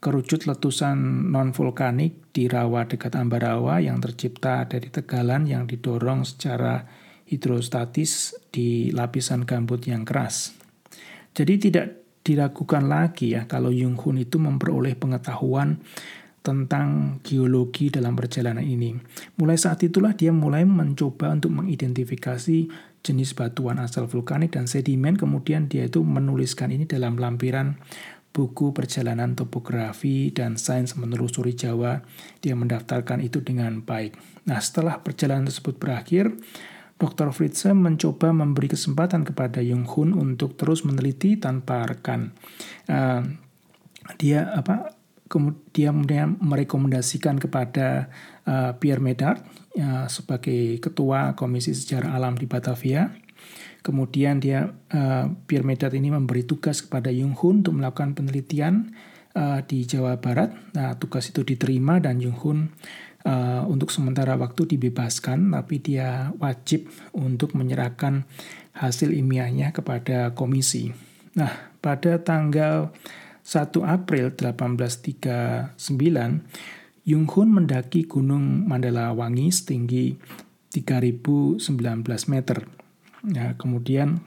kerucut 0.00 0.48
letusan 0.48 1.28
non-vulkanik 1.28 2.32
di 2.32 2.48
rawa 2.48 2.88
dekat 2.88 3.20
Ambarawa 3.20 3.84
yang 3.84 4.00
tercipta 4.00 4.64
dari 4.64 4.88
tegalan 4.88 5.44
yang 5.44 5.68
didorong 5.68 6.24
secara 6.24 6.88
hidrostatis 7.28 8.32
di 8.48 8.88
lapisan 8.96 9.44
gambut 9.44 9.84
yang 9.84 10.08
keras. 10.08 10.56
Jadi 11.36 11.70
tidak 11.70 11.99
diragukan 12.20 12.84
lagi 12.84 13.32
ya 13.34 13.48
kalau 13.48 13.72
Jung 13.72 13.96
Hun 13.96 14.20
itu 14.20 14.36
memperoleh 14.36 14.96
pengetahuan 14.96 15.80
tentang 16.40 17.20
geologi 17.20 17.92
dalam 17.92 18.16
perjalanan 18.16 18.64
ini. 18.64 18.96
Mulai 19.36 19.60
saat 19.60 19.84
itulah 19.84 20.16
dia 20.16 20.32
mulai 20.32 20.64
mencoba 20.64 21.36
untuk 21.36 21.52
mengidentifikasi 21.52 22.58
jenis 23.00 23.32
batuan 23.36 23.80
asal 23.80 24.08
vulkanik 24.08 24.56
dan 24.56 24.64
sedimen, 24.68 25.16
kemudian 25.16 25.68
dia 25.68 25.88
itu 25.88 26.00
menuliskan 26.04 26.72
ini 26.72 26.88
dalam 26.88 27.16
lampiran 27.16 27.80
buku 28.30 28.70
perjalanan 28.70 29.34
topografi 29.34 30.30
dan 30.30 30.56
sains 30.56 30.96
menelusuri 30.96 31.52
Jawa. 31.56 32.00
Dia 32.40 32.56
mendaftarkan 32.56 33.20
itu 33.20 33.44
dengan 33.44 33.84
baik. 33.84 34.16
Nah, 34.48 34.60
setelah 34.64 35.00
perjalanan 35.04 35.48
tersebut 35.48 35.76
berakhir, 35.76 36.32
Dr. 37.00 37.32
Fritze 37.32 37.72
mencoba 37.72 38.28
memberi 38.28 38.68
kesempatan 38.68 39.24
kepada 39.24 39.64
Jung 39.64 39.88
Hun 39.88 40.12
untuk 40.12 40.60
terus 40.60 40.84
meneliti 40.84 41.40
tanpa 41.40 41.88
rekan. 41.88 42.36
Uh, 42.84 43.24
dia 44.20 44.52
apa 44.52 45.00
kemudian 45.30 46.36
merekomendasikan 46.42 47.38
kepada 47.38 48.10
uh, 48.44 48.76
Pierre 48.76 49.00
Medard 49.00 49.40
uh, 49.78 50.10
sebagai 50.10 50.82
ketua 50.82 51.38
Komisi 51.38 51.72
Sejarah 51.72 52.18
Alam 52.18 52.36
di 52.36 52.44
Batavia. 52.44 53.08
Kemudian 53.80 54.42
dia 54.42 54.68
uh, 54.68 55.24
Pierre 55.48 55.64
Medard 55.64 55.96
ini 55.96 56.12
memberi 56.12 56.44
tugas 56.44 56.84
kepada 56.84 57.08
Jung 57.08 57.32
Hun 57.32 57.64
untuk 57.64 57.80
melakukan 57.80 58.12
penelitian 58.12 58.92
uh, 59.38 59.62
di 59.64 59.86
Jawa 59.86 60.18
Barat. 60.18 60.52
Nah, 60.76 60.98
tugas 60.98 61.30
itu 61.30 61.46
diterima 61.46 62.02
dan 62.02 62.18
Jung 62.20 62.36
Hun 62.36 62.58
uh, 63.24 63.62
untuk 63.68 63.92
sementara 63.92 64.36
waktu 64.36 64.76
dibebaskan, 64.76 65.50
tapi 65.52 65.80
dia 65.82 66.32
wajib 66.38 66.88
untuk 67.12 67.52
menyerahkan 67.56 68.24
hasil 68.76 69.12
ilmiahnya 69.12 69.72
kepada 69.74 70.32
komisi. 70.32 70.94
Nah, 71.36 71.72
pada 71.80 72.20
tanggal 72.20 72.92
1 73.44 73.72
April 73.82 74.32
1839, 74.36 75.74
Yung 77.08 77.26
Hun 77.26 77.48
mendaki 77.50 78.04
Gunung 78.06 78.68
Mandala 78.68 79.10
Wangi 79.16 79.48
setinggi 79.50 80.14
3019 80.70 81.58
meter. 82.30 82.68
Nah, 83.26 83.58
kemudian 83.58 84.22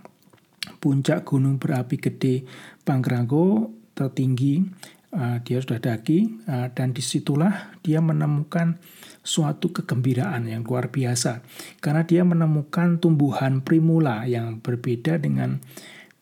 puncak 0.84 1.24
gunung 1.24 1.60
berapi 1.60 2.00
gede 2.00 2.44
Pangrango 2.84 3.72
tertinggi 3.94 4.64
uh, 5.14 5.38
dia 5.46 5.62
sudah 5.62 5.80
daki 5.80 6.44
uh, 6.50 6.68
dan 6.74 6.92
di 6.92 7.06
situlah 7.06 7.78
dia 7.86 8.02
menemukan 8.02 8.82
suatu 9.24 9.72
kegembiraan 9.72 10.52
yang 10.52 10.68
luar 10.68 10.92
biasa 10.92 11.46
karena 11.80 12.04
dia 12.04 12.28
menemukan 12.28 13.00
tumbuhan 13.00 13.64
primula 13.64 14.28
yang 14.28 14.60
berbeda 14.60 15.22
dengan 15.22 15.64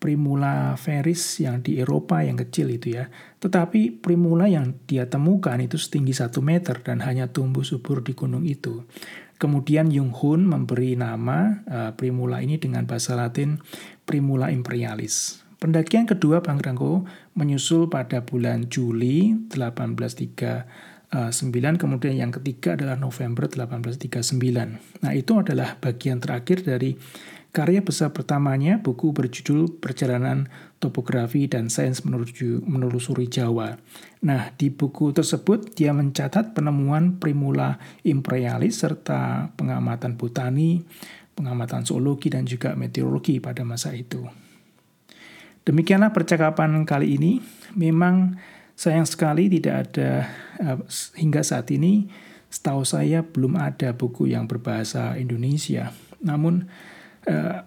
primula 0.01 0.73
veris 0.81 1.37
yang 1.37 1.61
di 1.61 1.77
Eropa 1.77 2.25
yang 2.25 2.33
kecil 2.33 2.73
itu 2.73 2.97
ya. 2.97 3.13
Tetapi 3.37 4.01
primula 4.01 4.49
yang 4.49 4.81
dia 4.89 5.05
temukan 5.05 5.61
itu 5.61 5.77
setinggi 5.77 6.17
1 6.17 6.33
meter 6.41 6.81
dan 6.81 7.05
hanya 7.05 7.29
tumbuh 7.29 7.61
subur 7.61 8.01
di 8.01 8.17
gunung 8.17 8.41
itu. 8.41 8.81
Kemudian 9.37 9.93
Jung 9.93 10.09
Hun 10.09 10.49
memberi 10.49 10.97
nama 10.97 11.61
uh, 11.69 11.91
primula 11.93 12.41
ini 12.41 12.57
dengan 12.57 12.89
bahasa 12.89 13.13
Latin 13.13 13.61
Primula 14.09 14.49
imperialis. 14.49 15.45
Pendakian 15.61 16.09
kedua 16.09 16.41
Pangrango 16.41 17.05
menyusul 17.37 17.85
pada 17.85 18.25
bulan 18.25 18.65
Juli 18.65 19.37
1839, 19.53 21.13
kemudian 21.77 22.17
yang 22.17 22.33
ketiga 22.33 22.73
adalah 22.73 22.97
November 22.97 23.45
1839. 23.45 25.05
Nah 25.05 25.11
itu 25.13 25.37
adalah 25.37 25.77
bagian 25.77 26.17
terakhir 26.17 26.65
dari 26.65 26.97
Karya 27.51 27.83
besar 27.83 28.15
pertamanya, 28.15 28.79
buku 28.79 29.11
berjudul 29.11 29.83
Perjalanan 29.83 30.47
Topografi 30.79 31.51
dan 31.51 31.67
Sains 31.67 32.07
Menuju, 32.07 32.63
Menelusuri 32.63 33.27
Jawa. 33.27 33.75
Nah, 34.23 34.55
di 34.55 34.71
buku 34.71 35.11
tersebut 35.11 35.75
dia 35.75 35.91
mencatat 35.91 36.55
penemuan 36.55 37.19
Primula 37.19 37.75
imperialis 38.07 38.79
serta 38.79 39.51
pengamatan 39.59 40.15
botani, 40.15 40.87
pengamatan 41.35 41.83
zoologi, 41.83 42.31
dan 42.31 42.47
juga 42.47 42.71
meteorologi 42.71 43.43
pada 43.43 43.67
masa 43.67 43.91
itu. 43.99 44.23
Demikianlah 45.67 46.13
percakapan 46.15 46.83
kali 46.83 47.17
ini. 47.17 47.41
Memang 47.77 48.39
sayang 48.73 49.05
sekali 49.05 49.47
tidak 49.47 49.89
ada, 49.89 50.27
uh, 50.59 50.79
hingga 51.15 51.45
saat 51.45 51.69
ini, 51.69 52.09
setahu 52.51 52.83
saya 52.83 53.23
belum 53.23 53.55
ada 53.55 53.95
buku 53.95 54.27
yang 54.27 54.45
berbahasa 54.45 55.15
Indonesia. 55.15 55.95
Namun, 56.19 56.67
eh, 57.25 57.63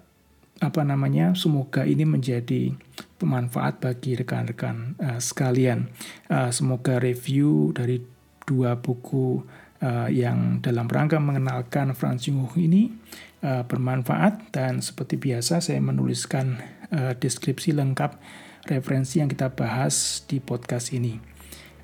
apa 0.63 0.83
namanya 0.87 1.35
semoga 1.35 1.83
ini 1.83 2.07
menjadi 2.07 2.77
pemanfaat 3.19 3.81
bagi 3.81 4.15
rekan-rekan 4.15 4.95
eh, 5.01 5.19
sekalian. 5.19 5.89
Eh, 6.29 6.53
semoga 6.53 7.01
review 7.01 7.73
dari 7.73 7.99
dua 8.45 8.77
buku 8.77 9.41
uh, 9.81 10.09
yang 10.13 10.61
dalam 10.61 10.85
rangka 10.85 11.17
mengenalkan 11.17 11.97
Franz 11.97 12.29
Jung 12.29 12.45
ini 12.61 12.93
uh, 13.41 13.65
bermanfaat 13.65 14.53
dan 14.53 14.85
seperti 14.85 15.17
biasa 15.17 15.65
saya 15.65 15.81
menuliskan 15.81 16.61
uh, 16.93 17.13
deskripsi 17.17 17.73
lengkap 17.73 18.19
referensi 18.69 19.21
yang 19.21 19.29
kita 19.29 19.53
bahas 19.53 20.25
di 20.25 20.41
podcast 20.41 20.93
ini. 20.93 21.21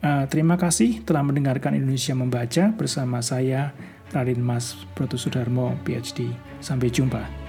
Uh, 0.00 0.24
terima 0.32 0.56
kasih 0.56 1.04
telah 1.04 1.20
mendengarkan 1.20 1.76
Indonesia 1.76 2.16
Membaca 2.16 2.72
bersama 2.72 3.20
saya 3.20 3.76
Radin 4.10 4.40
Mas 4.40 4.74
Proto 4.96 5.20
Sudarmo 5.20 5.76
PhD. 5.84 6.32
Sampai 6.64 6.88
jumpa. 6.88 7.39